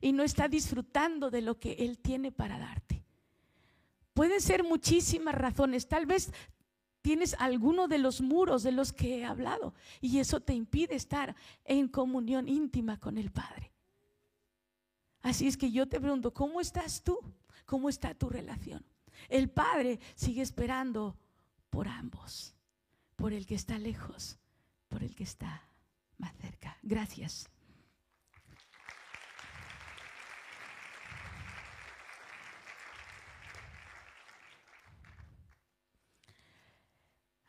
[0.01, 3.05] Y no está disfrutando de lo que Él tiene para darte.
[4.14, 5.87] Pueden ser muchísimas razones.
[5.87, 6.33] Tal vez
[7.03, 11.37] tienes alguno de los muros de los que he hablado y eso te impide estar
[11.65, 13.73] en comunión íntima con el Padre.
[15.21, 17.19] Así es que yo te pregunto, ¿cómo estás tú?
[17.67, 18.85] ¿Cómo está tu relación?
[19.29, 21.17] El Padre sigue esperando
[21.71, 22.55] por ambos,
[23.17, 24.38] por el que está lejos,
[24.88, 25.69] por el que está
[26.19, 26.77] más cerca.
[26.83, 27.49] Gracias.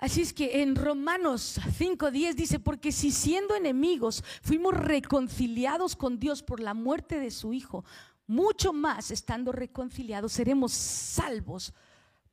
[0.03, 6.43] Así es que en Romanos 5:10 dice, porque si siendo enemigos fuimos reconciliados con Dios
[6.43, 7.85] por la muerte de su Hijo,
[8.27, 11.73] mucho más estando reconciliados seremos salvos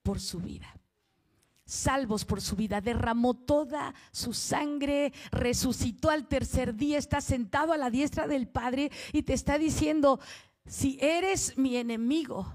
[0.02, 0.66] por su vida.
[1.64, 7.76] Salvos por su vida, derramó toda su sangre, resucitó al tercer día, está sentado a
[7.76, 10.18] la diestra del Padre y te está diciendo,
[10.66, 12.52] si eres mi enemigo,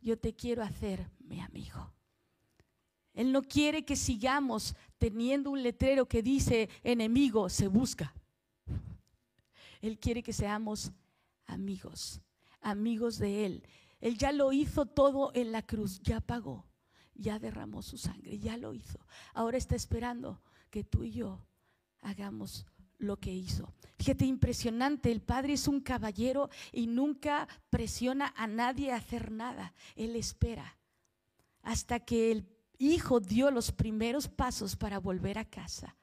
[0.00, 1.95] yo te quiero hacer mi amigo.
[3.16, 8.14] Él no quiere que sigamos teniendo un letrero que dice enemigo se busca.
[9.80, 10.92] Él quiere que seamos
[11.46, 12.20] amigos,
[12.60, 13.66] amigos de Él.
[14.00, 16.66] Él ya lo hizo todo en la cruz, ya pagó,
[17.14, 18.98] ya derramó su sangre, ya lo hizo.
[19.32, 21.40] Ahora está esperando que tú y yo
[22.02, 22.66] hagamos
[22.98, 23.72] lo que hizo.
[23.98, 29.72] Fíjate, impresionante, el Padre es un caballero y nunca presiona a nadie a hacer nada.
[29.94, 30.76] Él espera
[31.62, 35.96] hasta que el Hijo dio los primeros pasos para volver a casa.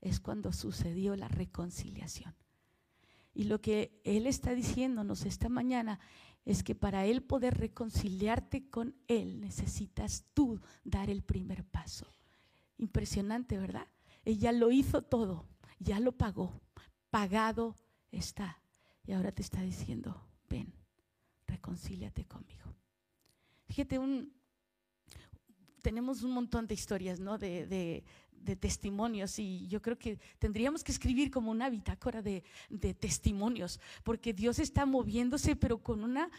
[0.00, 2.34] Es cuando sucedió la reconciliación.
[3.34, 5.98] Y lo que Él está diciéndonos esta mañana
[6.44, 12.06] es que para Él poder reconciliarte con Él necesitas tú dar el primer paso.
[12.76, 13.88] Impresionante, ¿verdad?
[14.24, 15.46] Ella lo hizo todo,
[15.78, 16.60] ya lo pagó,
[17.10, 17.76] pagado
[18.10, 18.60] está.
[19.06, 20.72] Y ahora te está diciendo, ven,
[21.46, 22.74] reconcíliate conmigo.
[23.66, 24.33] Fíjate, un,
[25.84, 27.36] tenemos un montón de historias, ¿no?
[27.36, 28.02] De,
[28.60, 32.42] testimonios y yo creo que tendríamos que escribir como una bitácora de,
[32.98, 36.30] testimonios, porque Dios está moviéndose, pero con una,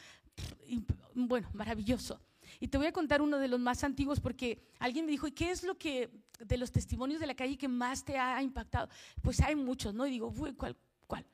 [1.13, 2.19] bueno, maravilloso.
[2.59, 5.31] Y te voy a contar uno de los más antiguos porque alguien me dijo, ¿y
[5.31, 8.89] qué es lo que de los testimonios de la calle que más te ha impactado?
[9.21, 10.05] Pues hay muchos, ¿no?
[10.05, 10.75] Y digo, ¿cuál?
[11.07, 11.25] ¿Cuál?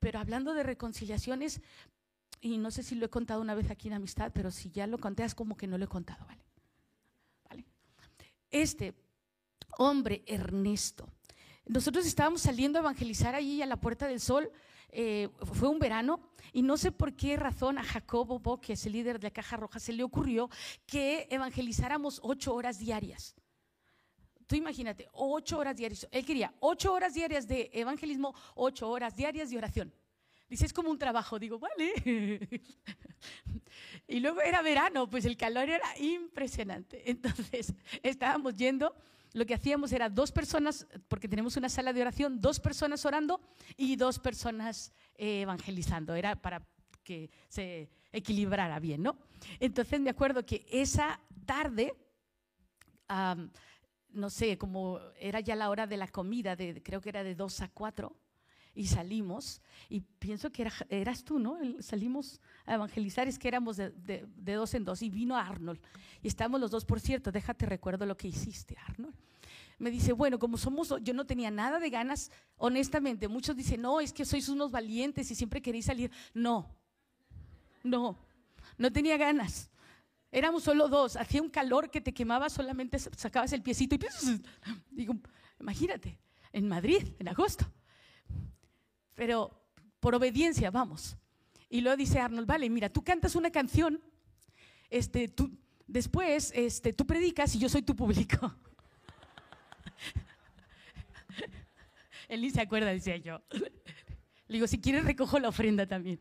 [0.00, 1.60] Pero hablando de reconciliaciones,
[2.40, 4.86] y no sé si lo he contado una vez aquí en Amistad, pero si ya
[4.86, 6.43] lo conté, es como que no lo he contado, ¿vale?
[8.54, 8.94] Este
[9.78, 11.08] hombre Ernesto.
[11.66, 14.50] Nosotros estábamos saliendo a evangelizar allí a la Puerta del Sol,
[14.90, 16.20] eh, fue un verano,
[16.52, 19.32] y no sé por qué razón a Jacobo Bo, que es el líder de la
[19.32, 20.48] Caja Roja, se le ocurrió
[20.86, 23.34] que evangelizáramos ocho horas diarias.
[24.46, 26.06] Tú imagínate, ocho horas diarias.
[26.12, 29.92] Él quería ocho horas diarias de evangelismo, ocho horas diarias de oración.
[30.48, 31.38] Dice, es como un trabajo.
[31.38, 31.92] Digo, vale.
[34.08, 37.02] y luego era verano, pues el calor era impresionante.
[37.10, 38.94] Entonces, estábamos yendo.
[39.32, 43.40] Lo que hacíamos era dos personas, porque tenemos una sala de oración, dos personas orando
[43.76, 46.14] y dos personas eh, evangelizando.
[46.14, 46.64] Era para
[47.02, 49.16] que se equilibrara bien, ¿no?
[49.58, 51.94] Entonces me acuerdo que esa tarde,
[54.10, 57.34] no sé, como era ya la hora de la comida, de, creo que era de
[57.34, 58.16] dos a cuatro,
[58.74, 61.58] y salimos, y pienso que eras tú, ¿no?
[61.80, 65.80] Salimos a evangelizar, es que éramos de, dos en dos, y vino Arnold,
[66.22, 69.14] y estamos los dos, por cierto, déjate recuerdo lo que hiciste, Arnold.
[69.78, 74.00] Me dice, bueno, como somos, yo no tenía nada de ganas, honestamente, muchos dicen, no,
[74.00, 76.10] es que sois unos valientes y siempre queréis salir.
[76.32, 76.68] No,
[77.82, 78.16] no,
[78.78, 79.70] no tenía ganas.
[80.30, 84.00] Éramos solo dos, hacía un calor que te quemaba, solamente sacabas el piecito y
[84.90, 85.14] digo,
[85.60, 86.18] imagínate,
[86.52, 87.66] en Madrid, en agosto
[89.14, 89.50] pero
[90.00, 91.16] por obediencia, vamos.
[91.68, 94.00] Y luego dice Arnold, vale, mira, tú cantas una canción,
[94.90, 95.50] este, tú,
[95.86, 98.54] después este, tú predicas y yo soy tu público.
[102.28, 103.42] Él se acuerda, decía yo.
[103.50, 106.20] Le digo, si quieres recojo la ofrenda también.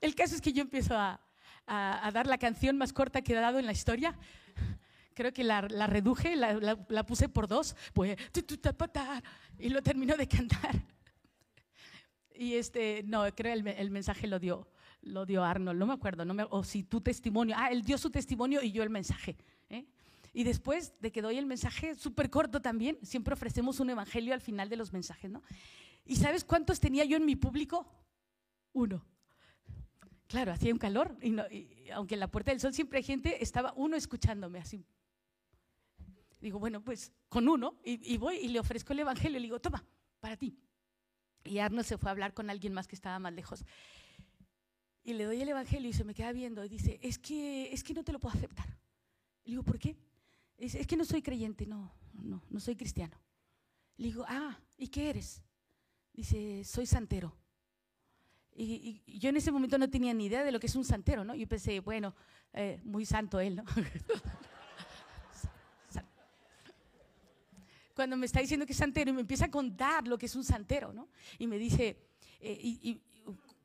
[0.00, 1.20] El caso es que yo empiezo a,
[1.66, 4.14] dar la canción más corta que he dado en la historia
[5.14, 8.16] creo que la, reduje, la, puse por dos, pues,
[9.58, 10.84] y lo terminó de cantar.
[12.34, 14.68] Y este, no, creo el, el mensaje lo dio,
[15.02, 17.98] lo dio Arnold, no me acuerdo, no me, o si tu testimonio, ah, él dio
[17.98, 19.36] su testimonio y yo el mensaje.
[19.70, 19.84] ¿eh?
[20.32, 24.40] Y después de que doy el mensaje, súper corto también, siempre ofrecemos un evangelio al
[24.40, 25.42] final de los mensajes, ¿no?
[26.04, 27.86] ¿Y sabes cuántos tenía yo en mi público?
[28.72, 29.04] Uno.
[30.26, 31.36] Claro, hacía un calor, y,
[31.92, 34.84] aunque en la Puerta del Sol siempre hay gente, estaba uno escuchándome así.
[36.44, 39.60] Digo, bueno, pues con uno, y, voy y le ofrezco el Evangelio, y le digo,
[39.62, 39.82] toma,
[40.20, 40.54] para ti.
[41.42, 43.64] Y Arnold se fue a hablar con alguien más que estaba más lejos.
[45.02, 47.82] Y le doy el Evangelio y se me queda viendo y dice, es que, es
[47.82, 48.68] que no te lo puedo aceptar.
[49.44, 49.96] Le digo, ¿por qué?
[50.58, 53.18] Dice, es que no soy creyente, no, no, no soy cristiano.
[53.96, 55.42] Le digo, ah, ¿y qué eres?
[56.12, 57.34] Dice, soy santero.
[58.54, 61.24] Y, yo en ese momento no tenía ni idea de lo que es un santero,
[61.24, 61.34] ¿no?
[61.34, 62.14] Yo pensé, bueno,
[62.52, 63.64] eh, muy santo él, ¿no?
[67.94, 70.34] cuando me está diciendo que es santero y me empieza a contar lo que es
[70.34, 71.08] un santero, ¿no?
[71.38, 71.96] Y me dice,
[72.40, 73.00] eh, y,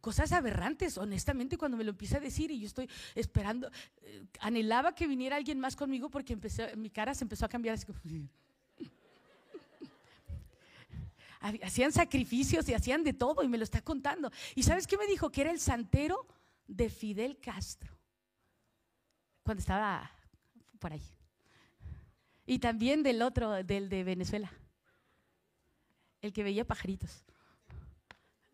[0.02, 3.70] cosas aberrantes, honestamente, cuando me lo empieza a decir y yo estoy esperando,
[4.02, 7.78] eh, anhelaba que viniera alguien más conmigo porque empecé, mi cara se empezó a cambiar.
[11.63, 14.32] Hacían sacrificios y hacían de todo y me lo está contando.
[14.56, 15.32] ¿Y sabes qué me dijo?
[15.32, 16.26] Que era el santero
[16.68, 17.98] de Fidel Castro,
[19.44, 20.12] cuando estaba
[20.80, 21.18] por ahí.
[22.50, 24.52] Y también del otro, del de Venezuela.
[26.20, 27.24] El que veía pajaritos.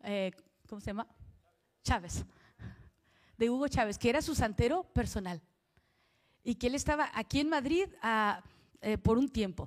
[0.02, 0.32] Eh,
[0.68, 1.06] ¿Cómo se llama?
[1.82, 2.26] Chávez.
[3.38, 5.40] De Hugo Chávez, que era su santero personal.
[6.44, 8.42] y que él estaba aquí en Madrid ah,
[8.82, 9.66] eh, por un tiempo.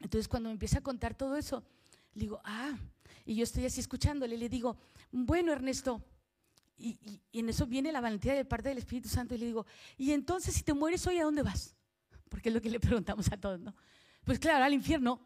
[0.00, 1.64] Entonces cuando me empieza a contar todo eso,
[2.12, 2.76] le digo, ah,
[3.24, 4.76] y yo estoy así escuchándole, le digo,
[5.12, 6.04] bueno Ernesto,
[6.76, 6.98] y,
[7.32, 9.64] en eso viene la valentía de parte del Espíritu Santo y le digo,
[9.96, 11.74] y entonces si te mueres hoy, ¿a dónde vas?
[12.30, 13.74] Porque es lo que le preguntamos a todos, ¿no?
[14.24, 15.20] Pues claro, al infierno.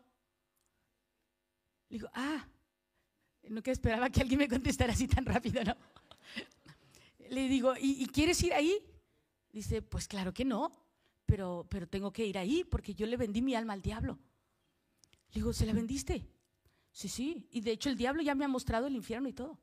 [1.88, 2.48] Le digo, ah,
[3.50, 5.76] no que esperaba que alguien me contestara así tan rápido, ¿no?
[7.30, 8.84] Le digo, ¿y, quieres ir ahí?
[9.52, 10.72] Dice, pues claro que no,
[11.26, 14.18] pero, pero tengo que ir ahí porque yo le vendí mi alma al diablo.
[15.28, 16.26] Le digo, ¿se la vendiste?
[16.90, 19.60] Sí, sí, y de hecho el diablo ya me ha mostrado el infierno y todo.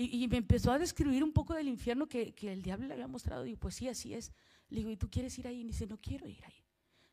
[0.00, 3.08] Y, me empezó a describir un poco del infierno que, que, el diablo le había
[3.08, 3.42] mostrado.
[3.42, 4.30] Digo, pues sí, así es.
[4.70, 5.60] Le digo, ¿y tú quieres ir ahí?
[5.60, 6.64] Y dice, no quiero ir ahí.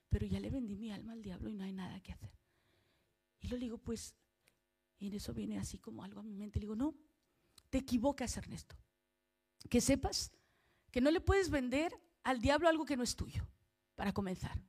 [0.10, 2.32] Pero ya le vendí mi alma al diablo y no hay nada que hacer.
[3.39, 4.15] Y le digo, pues,
[4.98, 6.60] y en eso viene así como algo a mi mente.
[6.60, 6.96] Le digo, no,
[7.70, 8.76] te equivocas, Ernesto.
[9.70, 10.32] Que sepas
[10.91, 13.48] que no le puedes vender al diablo algo que no es tuyo,
[13.96, 14.60] para comenzar.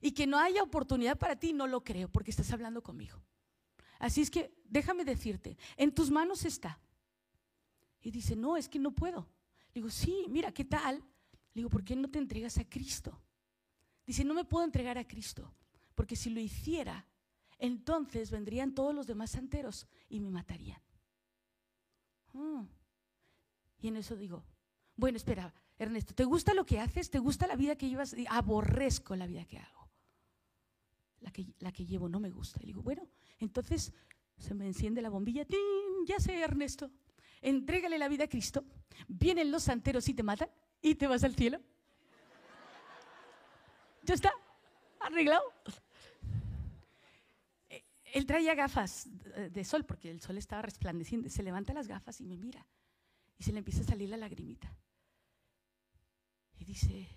[0.00, 3.22] Y que no haya oportunidad para ti, no lo creo, porque estás hablando conmigo.
[3.98, 6.80] Así es que déjame decirte, en tus manos está.
[8.00, 9.28] Y dice, no, es que no puedo.
[9.68, 11.02] Le digo, sí, mira, ¿qué tal?
[11.54, 13.20] Le digo, ¿por qué no te entregas a Cristo?
[14.06, 15.52] Dice, no me puedo entregar a Cristo,
[15.94, 17.06] porque si lo hiciera,
[17.58, 20.80] entonces vendrían todos los demás santeros y me matarían.
[22.32, 22.62] Mm.
[23.80, 24.44] Y en eso digo,
[24.96, 27.10] bueno, espera, Ernesto, ¿te gusta lo que haces?
[27.10, 28.16] ¿Te gusta la vida que llevas?
[28.28, 29.90] Aborrezco la vida que hago.
[31.20, 32.60] La que, la que llevo no me gusta.
[32.62, 33.92] Y digo, bueno, entonces
[34.38, 35.44] se me enciende la bombilla.
[35.44, 35.58] ¡Tin!
[36.06, 36.90] Ya sé, Ernesto
[37.42, 38.64] entrégale la vida a Cristo,
[39.08, 40.48] vienen los santeros y te matan
[40.82, 41.60] y te vas al cielo.
[44.02, 44.32] Ya está,
[45.00, 45.44] arreglado.
[47.70, 49.08] Eh, él traía gafas
[49.50, 51.30] de sol porque el sol estaba resplandeciendo.
[51.30, 52.66] Se levanta las gafas y me mira
[53.38, 54.72] y se le empieza a salir la lagrimita.
[56.58, 57.08] Y dice,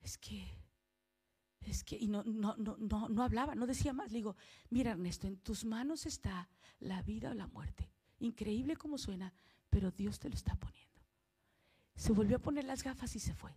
[0.00, 0.42] es que,
[1.60, 4.10] es que, y no, no, no, no, no hablaba, no decía más.
[4.10, 4.36] Le digo,
[4.70, 6.48] mira Ernesto, en tus manos está
[6.80, 7.90] la vida o la muerte.
[8.20, 9.34] Increíble como suena,
[9.68, 10.91] pero Dios te lo está poniendo.
[11.94, 13.52] Se volvió a poner las gafas y se fue.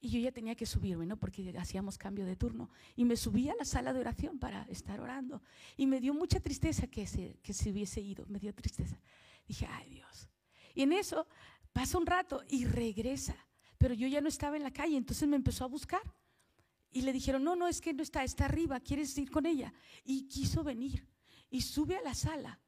[0.00, 1.18] Y yo ya tenía que subirme, ¿no?
[1.18, 2.70] Porque hacíamos cambio de turno.
[2.96, 5.42] Y me subí a la sala de oración para estar orando.
[5.76, 8.24] Y me dio mucha tristeza que se, hubiese ido.
[8.26, 8.98] Me dio tristeza.
[9.46, 10.28] Dije, ay Dios.
[10.74, 11.26] Y en eso
[11.72, 13.36] pasa un rato y regresa.
[13.76, 16.02] Pero yo ya no estaba en la calle, entonces me empezó a buscar.
[16.92, 19.72] Y le dijeron, no, no, es que no está, está arriba, ¿quieres ir con ella?
[20.04, 21.06] Y quiso venir.
[21.50, 22.58] Y sube a la sala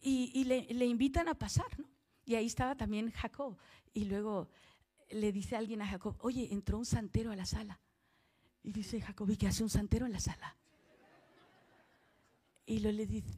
[0.00, 1.86] y, le, invitan a pasar, ¿no?
[2.30, 3.56] Y ahí estaba también Jacob.
[3.92, 4.48] Y luego
[5.08, 7.80] le dice alguien a Jacob, oye, entró un santero a la sala.
[8.62, 10.56] Y dice Jacob, ¿y qué hace un santero en la sala?
[12.66, 13.36] Y lo le dice,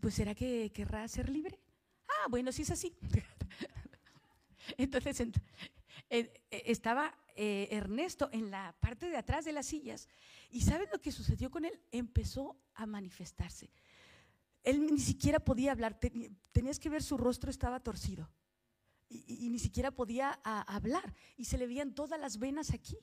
[0.00, 1.60] pues ¿será que querrá ser libre?
[2.08, 2.96] Ah, bueno, si es así.
[4.78, 5.30] Entonces eh,
[6.08, 10.08] eh, estaba eh, Ernesto en la parte de atrás de las sillas
[10.50, 11.78] y ¿sabes lo que sucedió con él?
[11.92, 13.68] Empezó a manifestarse.
[14.66, 15.96] Él ni siquiera podía hablar,
[16.50, 18.28] tenías que ver su rostro estaba torcido
[19.08, 22.98] y, ni siquiera podía hablar y se le veían todas las venas aquí.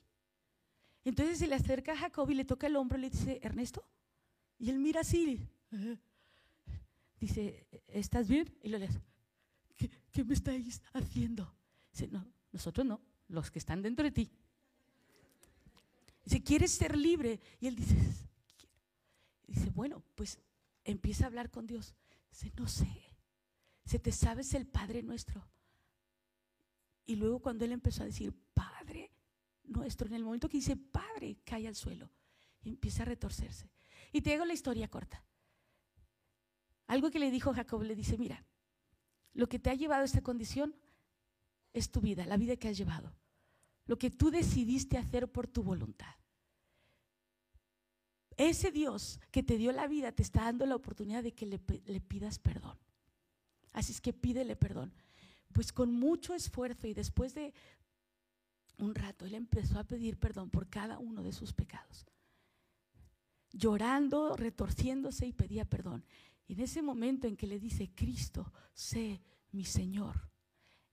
[1.05, 3.87] Entonces se le acerca a Jacob y le toca el hombro y le dice, Ernesto,
[4.59, 5.39] y él mira así,
[7.17, 8.53] dice, ¿estás bien?
[8.61, 9.01] Y le dice,
[10.11, 11.55] ¿qué, me estáis haciendo?
[11.93, 12.99] Dice, no, nosotros no,
[13.29, 14.29] los que están dentro de ti.
[16.25, 17.39] Dice, ¿quieres ser libre?
[17.61, 17.95] Y él dice,
[19.47, 20.37] dice, bueno, pues
[20.83, 21.95] empieza a hablar con Dios.
[22.29, 22.89] Dice, no sé.
[23.85, 25.47] Se te sabes el Padre nuestro.
[27.05, 29.11] Y luego cuando él empezó a decir, Padre
[29.65, 32.09] nuestro, en el momento que dice Padre, cae al suelo
[32.61, 33.69] y empieza a retorcerse.
[34.11, 35.23] Y te hago la historia corta.
[36.87, 38.45] Algo que le dijo Jacob, le dice, mira,
[39.33, 40.75] lo que te ha llevado a esta condición
[41.73, 43.15] es tu vida, la vida que has llevado.
[43.85, 46.15] Lo que tú decidiste hacer por tu voluntad.
[48.37, 51.59] Ese Dios que te dio la vida te está dando la oportunidad de que le,
[51.59, 52.77] pidas perdón.
[53.71, 54.93] Así es que pídele perdón.
[55.51, 57.53] Pues con mucho esfuerzo y después de
[58.79, 62.05] un rato, él empezó a pedir perdón por cada uno de sus pecados.
[63.51, 66.03] Llorando, retorciéndose y pedía perdón.
[66.47, 69.21] Y en ese momento en que le dice, Cristo, sé
[69.51, 70.29] mi Señor,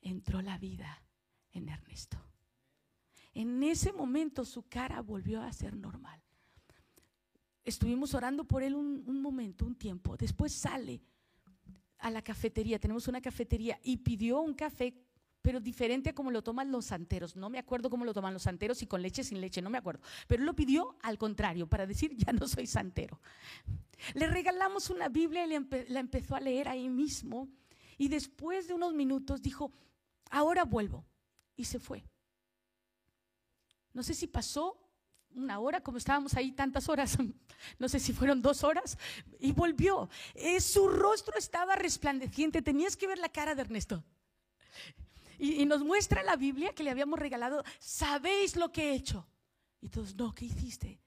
[0.02, 1.02] entró la vida
[1.52, 2.18] en Ernesto.
[3.32, 6.20] En ese momento su cara volvió a ser normal
[7.70, 10.16] estuvimos orando por él un, momento, un tiempo.
[10.16, 11.00] Después sale
[11.98, 14.94] a la cafetería, tenemos una cafetería, y pidió un café,
[15.42, 17.36] pero diferente a como lo toman los santeros.
[17.36, 19.78] No me acuerdo cómo lo toman los santeros, y con leche, sin leche, no me
[19.78, 20.02] acuerdo.
[20.26, 23.20] Pero lo pidió al contrario, para decir, ya no soy santero.
[24.14, 27.48] Le regalamos una Biblia y la empezó a leer ahí mismo.
[27.98, 29.72] Y después de unos minutos dijo,
[30.30, 31.04] ahora vuelvo.
[31.56, 32.02] y se fue.
[33.92, 34.79] No sé si pasó
[35.34, 37.16] una hora, como estábamos ahí tantas horas,
[37.78, 38.98] no sé si fueron dos horas,
[39.38, 40.08] y volvió.
[40.34, 44.04] Eh, su rostro estaba resplandeciente, tenías que ver la cara de Ernesto.
[45.38, 49.26] Y, y, nos muestra la Biblia que le habíamos regalado, ¿sabéis lo que he hecho?
[49.80, 51.00] Y todos, no, ¿qué hiciste?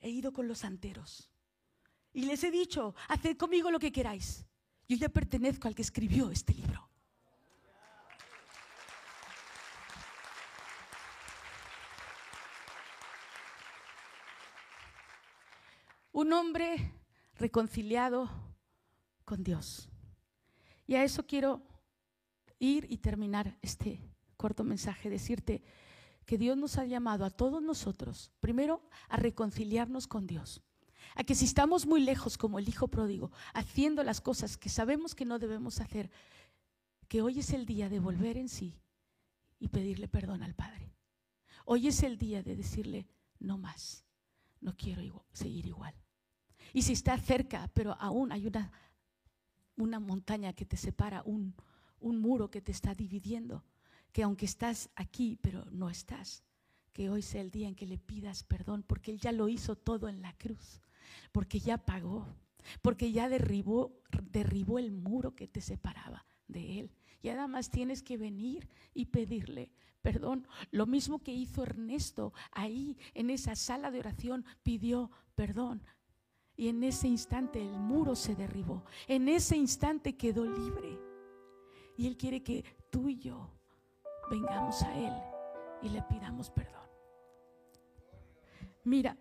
[0.00, 1.30] He ido con los santeros.
[2.12, 4.46] Y les he dicho, haced conmigo lo que queráis.
[4.88, 6.89] Yo ya pertenezco al que escribió este libro.
[16.20, 16.92] Un hombre
[17.36, 18.28] reconciliado
[19.24, 19.88] con Dios.
[20.86, 21.62] Y a eso quiero
[22.58, 24.06] ir y terminar este
[24.36, 25.62] corto mensaje, decirte
[26.26, 30.60] que Dios nos ha llamado a todos nosotros, primero, a reconciliarnos con Dios.
[31.14, 35.14] A que si estamos muy lejos como el Hijo pródigo, haciendo las cosas que sabemos
[35.14, 36.10] que no debemos hacer,
[37.08, 38.78] que hoy es el día de volver en sí
[39.58, 40.92] y pedirle perdón al Padre.
[41.64, 43.08] Hoy es el día de decirle,
[43.38, 44.04] no más,
[44.60, 45.94] no quiero seguir igual.
[46.72, 48.70] Y si está cerca, pero aún hay una,
[49.76, 51.54] una montaña que te separa, un,
[52.00, 53.64] un muro que te está dividiendo,
[54.12, 56.42] que aunque estás aquí, pero no estás,
[56.92, 59.76] que hoy sea el día en que le pidas perdón, porque Él ya lo hizo
[59.76, 60.80] todo en la cruz,
[61.32, 62.26] porque ya pagó,
[62.82, 64.00] porque ya derribó,
[64.30, 66.90] derribó el muro que te separaba de Él.
[67.22, 69.70] Y además tienes que venir y pedirle
[70.02, 70.46] perdón.
[70.70, 75.82] Lo mismo que hizo Ernesto ahí en esa sala de oración, pidió perdón.
[76.60, 78.84] Y en ese instante el muro se derribó.
[79.08, 80.98] En ese instante quedó libre.
[81.96, 83.48] Y Él quiere que tú y yo
[84.30, 85.14] vengamos a Él
[85.80, 86.86] y le pidamos perdón.
[88.84, 89.16] Mira,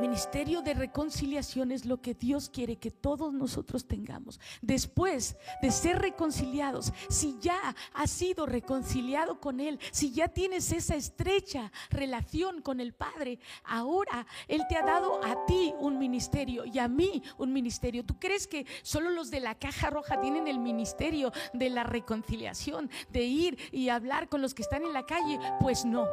[0.00, 4.40] Ministerio de reconciliación es lo que Dios quiere que todos nosotros tengamos.
[4.62, 7.58] Después de ser reconciliados, si ya
[7.92, 14.26] has sido reconciliado con Él, si ya tienes esa estrecha relación con el Padre, ahora
[14.48, 18.04] Él te ha dado a ti un ministerio y a mí un ministerio.
[18.04, 22.90] ¿Tú crees que solo los de la caja roja tienen el ministerio de la reconciliación,
[23.10, 25.38] de ir y hablar con los que están en la calle?
[25.60, 26.06] Pues no.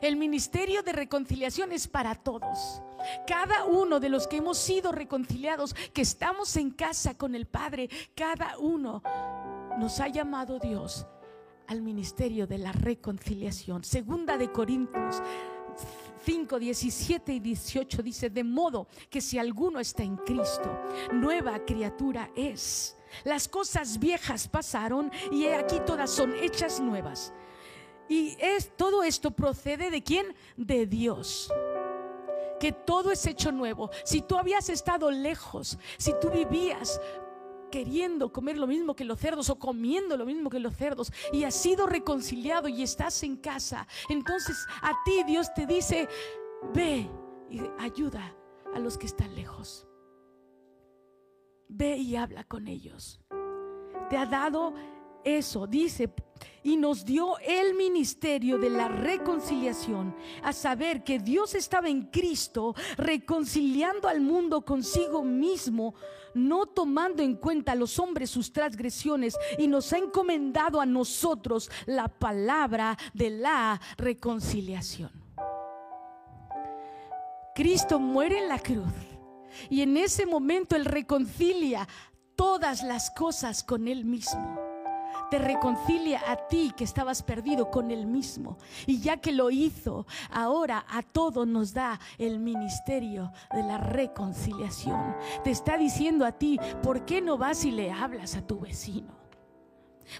[0.00, 2.82] El ministerio de reconciliación es para todos.
[3.26, 7.88] Cada uno de los que hemos sido reconciliados, que estamos en casa con el Padre,
[8.14, 9.02] cada uno
[9.78, 11.06] nos ha llamado Dios
[11.68, 13.84] al ministerio de la reconciliación.
[13.84, 15.22] Segunda de Corintios
[16.24, 20.78] 5, 17 y 18 dice, de modo que si alguno está en Cristo,
[21.12, 22.96] nueva criatura es.
[23.24, 27.32] Las cosas viejas pasaron y aquí todas son hechas nuevas.
[28.10, 30.34] Y es, todo esto procede de quién?
[30.56, 31.50] De Dios.
[32.58, 33.88] Que todo es hecho nuevo.
[34.04, 37.00] Si tú habías estado lejos, si tú vivías
[37.70, 41.44] queriendo comer lo mismo que los cerdos o comiendo lo mismo que los cerdos y
[41.44, 46.08] has sido reconciliado y estás en casa, entonces a ti Dios te dice,
[46.74, 47.08] ve
[47.48, 48.34] y ayuda
[48.74, 49.86] a los que están lejos.
[51.68, 53.20] Ve y habla con ellos.
[54.08, 54.74] Te ha dado
[55.24, 56.08] eso, dice
[56.62, 62.74] y nos dio el ministerio de la reconciliación, a saber que Dios estaba en Cristo
[62.96, 65.94] reconciliando al mundo consigo mismo,
[66.34, 71.70] no tomando en cuenta a los hombres sus transgresiones, y nos ha encomendado a nosotros
[71.86, 75.10] la palabra de la reconciliación.
[77.54, 78.92] Cristo muere en la cruz
[79.68, 81.86] y en ese momento Él reconcilia
[82.36, 84.69] todas las cosas con Él mismo
[85.30, 88.58] te reconcilia a ti que estabas perdido con Él mismo.
[88.86, 95.16] Y ya que lo hizo, ahora a todos nos da el ministerio de la reconciliación.
[95.44, 99.20] Te está diciendo a ti, ¿por qué no vas y le hablas a tu vecino?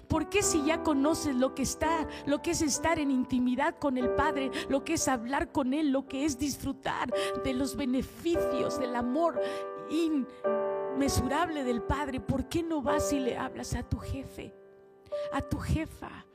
[0.07, 3.97] ¿Por qué si ya conoces lo que está, lo que es estar en intimidad con
[3.97, 8.79] el Padre, lo que es hablar con Él, lo que es disfrutar de los beneficios
[8.79, 9.41] del amor
[9.89, 14.60] inmesurable del Padre, ¿por qué no vas y le hablas a tu jefe?
[15.31, 16.25] A tu jefa?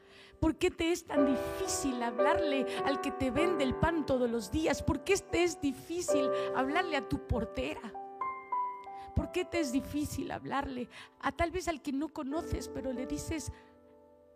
[0.41, 4.51] ¿Por qué te es tan difícil hablarle al que te vende el pan todos los
[4.51, 4.83] días?
[4.83, 7.93] ¿Por qué te es difícil hablarle a tu portera?
[9.15, 10.89] ¿Por qué te es difícil hablarle
[11.21, 13.51] a tal vez al que no conoces, pero le dices,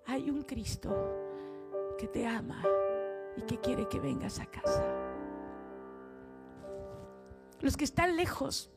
[0.07, 0.91] hay un Cristo
[1.99, 2.64] que te ama
[3.36, 4.82] y que quiere que vengas a casa?
[7.61, 8.70] Los que están lejos,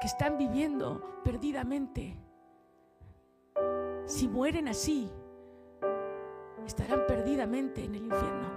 [0.00, 2.16] que están viviendo perdidamente,
[4.08, 5.10] si mueren así,
[6.66, 8.48] estarán perdidamente en el infierno,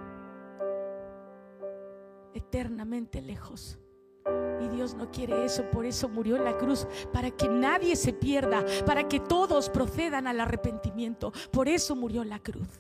[2.34, 3.78] eternamente lejos.
[4.62, 8.14] Y Dios no quiere eso, por eso murió en la cruz, para que nadie se
[8.14, 11.34] pierda, para que todos procedan al arrepentimiento.
[11.52, 12.80] Por eso murió en la cruz.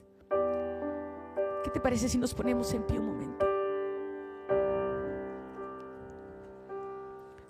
[1.63, 3.20] ¿Qué te parece si nos ponemos en pie un momento?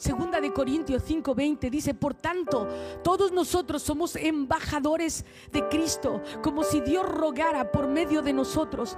[0.02, 2.68] Segunda de Corintios 5:20 dice, por tanto,
[3.04, 8.97] todos nosotros somos embajadores de Cristo, como si Dios rogara por medio de nosotros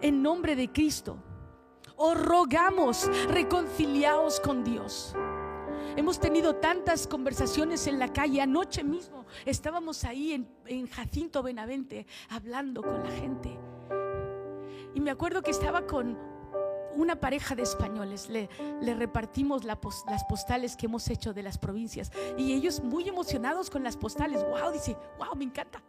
[0.00, 1.16] en nombre de Cristo.
[1.96, 5.16] Os rogamos, reconciliaos con Dios.
[5.96, 8.40] Hemos tenido tantas conversaciones en la calle.
[8.40, 13.58] Anoche mismo estábamos ahí en, en, Jacinto Benavente hablando con la gente.
[14.94, 16.16] Y me acuerdo que estaba con
[16.96, 18.48] una pareja de españoles, le,
[18.80, 23.84] le repartimos las postales que hemos hecho de las provincias y ellos muy emocionados con
[23.84, 25.82] las postales, wow, dice, wow, me encanta,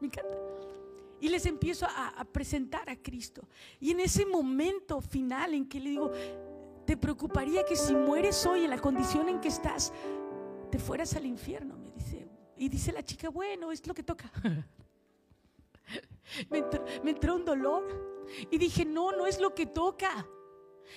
[0.00, 0.36] me encanta.
[1.20, 3.42] Y les empiezo a, a presentar a Cristo.
[3.80, 6.12] Y en ese momento final en que le digo,
[6.86, 9.92] ¿te preocuparía que si mueres hoy en la condición en que estás,
[10.70, 11.76] te fueras al infierno?
[11.76, 12.28] Me dice.
[12.56, 14.30] Y dice la chica, bueno, es lo que toca.
[16.50, 18.26] me, entró, me entró un dolor.
[18.50, 20.26] Y dije, no, no es lo que toca.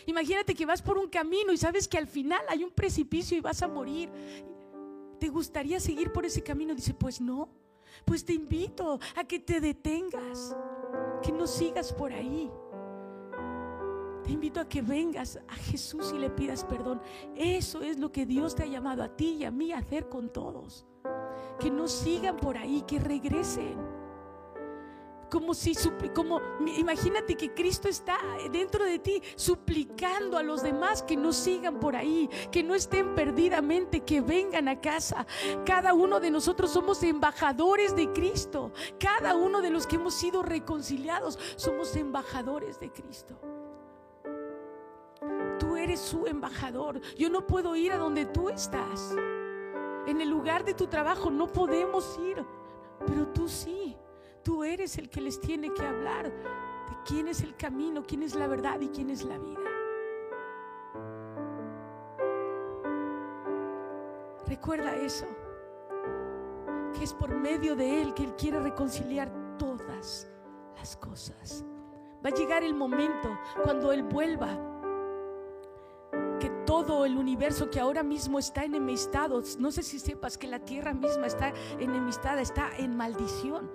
[0.05, 3.41] Imagínate que vas por un camino y sabes que al final hay un precipicio y
[3.41, 4.09] vas a morir.
[5.19, 6.73] ¿Te gustaría seguir por ese camino?
[6.73, 7.49] Dice, pues no.
[8.05, 10.55] Pues te invito a que te detengas,
[11.21, 12.49] que no sigas por ahí.
[14.23, 17.01] Te invito a que vengas a Jesús y le pidas perdón.
[17.35, 20.09] Eso es lo que Dios te ha llamado a ti y a mí a hacer
[20.09, 20.85] con todos.
[21.59, 23.77] Que no sigan por ahí, que regresen
[25.31, 25.73] como si,
[26.13, 26.41] como,
[26.77, 28.19] imagínate que Cristo está
[28.51, 33.15] dentro de ti suplicando a los demás que no sigan por ahí, que no estén
[33.15, 35.25] perdidamente, que vengan a casa.
[35.65, 38.73] Cada uno de nosotros somos embajadores de Cristo.
[38.99, 43.39] Cada uno de los que hemos sido reconciliados somos embajadores de Cristo.
[45.57, 46.99] Tú eres su embajador.
[47.15, 49.15] Yo no puedo ir a donde tú estás.
[50.07, 52.45] En el lugar de tu trabajo no podemos ir,
[53.07, 53.95] pero tú sí.
[54.43, 58.33] Tú eres el que les tiene que hablar de quién es el camino, quién es
[58.33, 59.59] la verdad y quién es la vida.
[64.47, 65.27] Recuerda eso,
[66.97, 70.27] que es por medio de Él que Él quiere reconciliar todas
[70.75, 71.63] las cosas.
[72.25, 74.49] Va a llegar el momento cuando Él vuelva,
[76.39, 80.59] que todo el universo que ahora mismo está enemistado, no sé si sepas que la
[80.59, 83.69] tierra misma está enemistada, está en maldición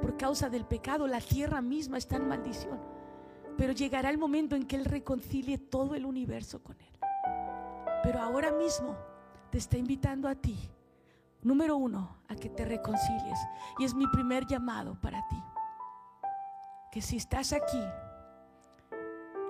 [0.00, 2.80] por causa del pecado, la tierra misma está en maldición.
[3.56, 6.98] Pero llegará el momento en que Él reconcilie todo el universo con Él.
[8.02, 8.96] Pero ahora mismo
[9.50, 10.56] te está invitando a ti,
[11.42, 13.38] número uno, a que te reconcilies.
[13.78, 15.42] Y es mi primer llamado para ti.
[16.90, 17.82] Que si estás aquí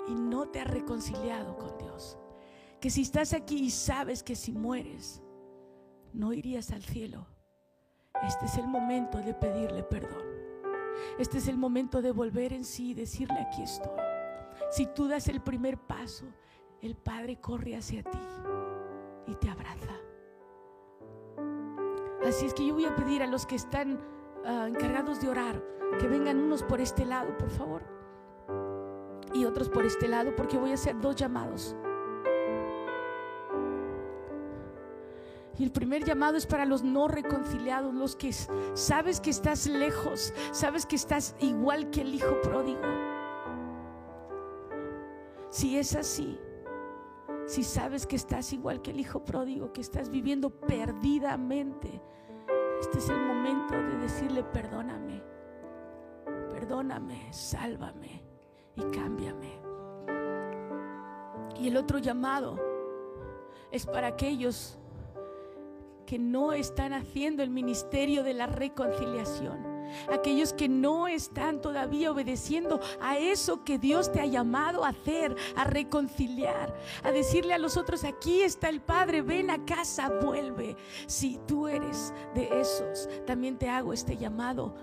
[0.08, 2.18] y no te has reconciliado con Dios,
[2.80, 5.22] que si estás aquí y sabes que si mueres,
[6.12, 7.26] no irías al cielo,
[8.26, 10.39] este es el momento de pedirle perdón.
[11.18, 14.00] Este es el momento de volver en sí y decirle, aquí estoy.
[14.70, 16.26] Si tú das el primer paso,
[16.80, 18.18] el Padre corre hacia ti
[19.26, 19.94] y te abraza.
[22.24, 23.98] Así es que yo voy a pedir a los que están
[24.44, 25.62] ah, encargados de orar
[25.98, 27.82] que vengan unos por este lado, por favor,
[29.34, 31.74] y otros por este lado, porque voy a hacer dos llamados.
[35.60, 40.32] Y el primer llamado es para los no reconciliados, los que sabes que estás lejos,
[40.52, 42.80] sabes que estás igual que el hijo pródigo.
[45.50, 46.40] Si es así,
[47.44, 52.00] si sabes que estás igual que el hijo pródigo, que estás viviendo perdidamente,
[52.80, 55.22] este es el momento de decirle perdóname,
[56.48, 58.24] perdóname, sálvame
[58.76, 59.60] y cámbiame.
[61.60, 62.58] Y el otro llamado
[63.70, 64.79] es para aquellos
[66.10, 69.64] que no están haciendo el ministerio de la reconciliación.
[70.12, 75.36] Aquellos que no están todavía obedeciendo a eso que Dios te ha llamado a hacer,
[75.54, 80.76] a reconciliar, a decirle a los otros, aquí está el Padre, ven a casa, vuelve.
[81.06, 84.74] Si tú eres de esos, también te hago este llamado.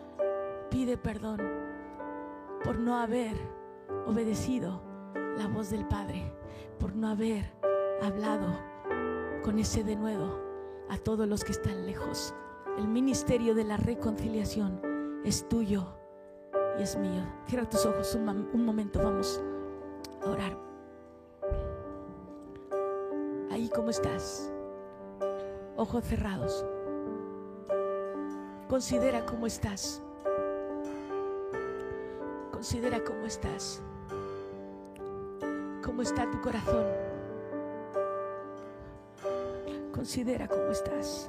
[0.71, 1.41] Pide perdón
[2.63, 3.35] por no haber
[4.05, 4.81] obedecido
[5.37, 6.31] la voz del Padre,
[6.79, 7.51] por no haber
[8.01, 8.57] hablado
[9.43, 10.46] con ese denuedo
[10.89, 12.33] a todos los que están lejos.
[12.77, 15.87] El ministerio de la reconciliación es tuyo
[16.79, 17.23] y es mío.
[17.47, 19.41] Cierra tus ojos un, momento, vamos
[20.23, 20.57] a orar.
[23.51, 24.51] Ahí como estás,
[25.75, 26.65] ojos cerrados.
[28.69, 30.01] Considera cómo estás.
[32.51, 33.81] Considera cómo estás.
[35.83, 37.06] Cómo está tu corazón.
[39.97, 41.27] Considera cómo estás.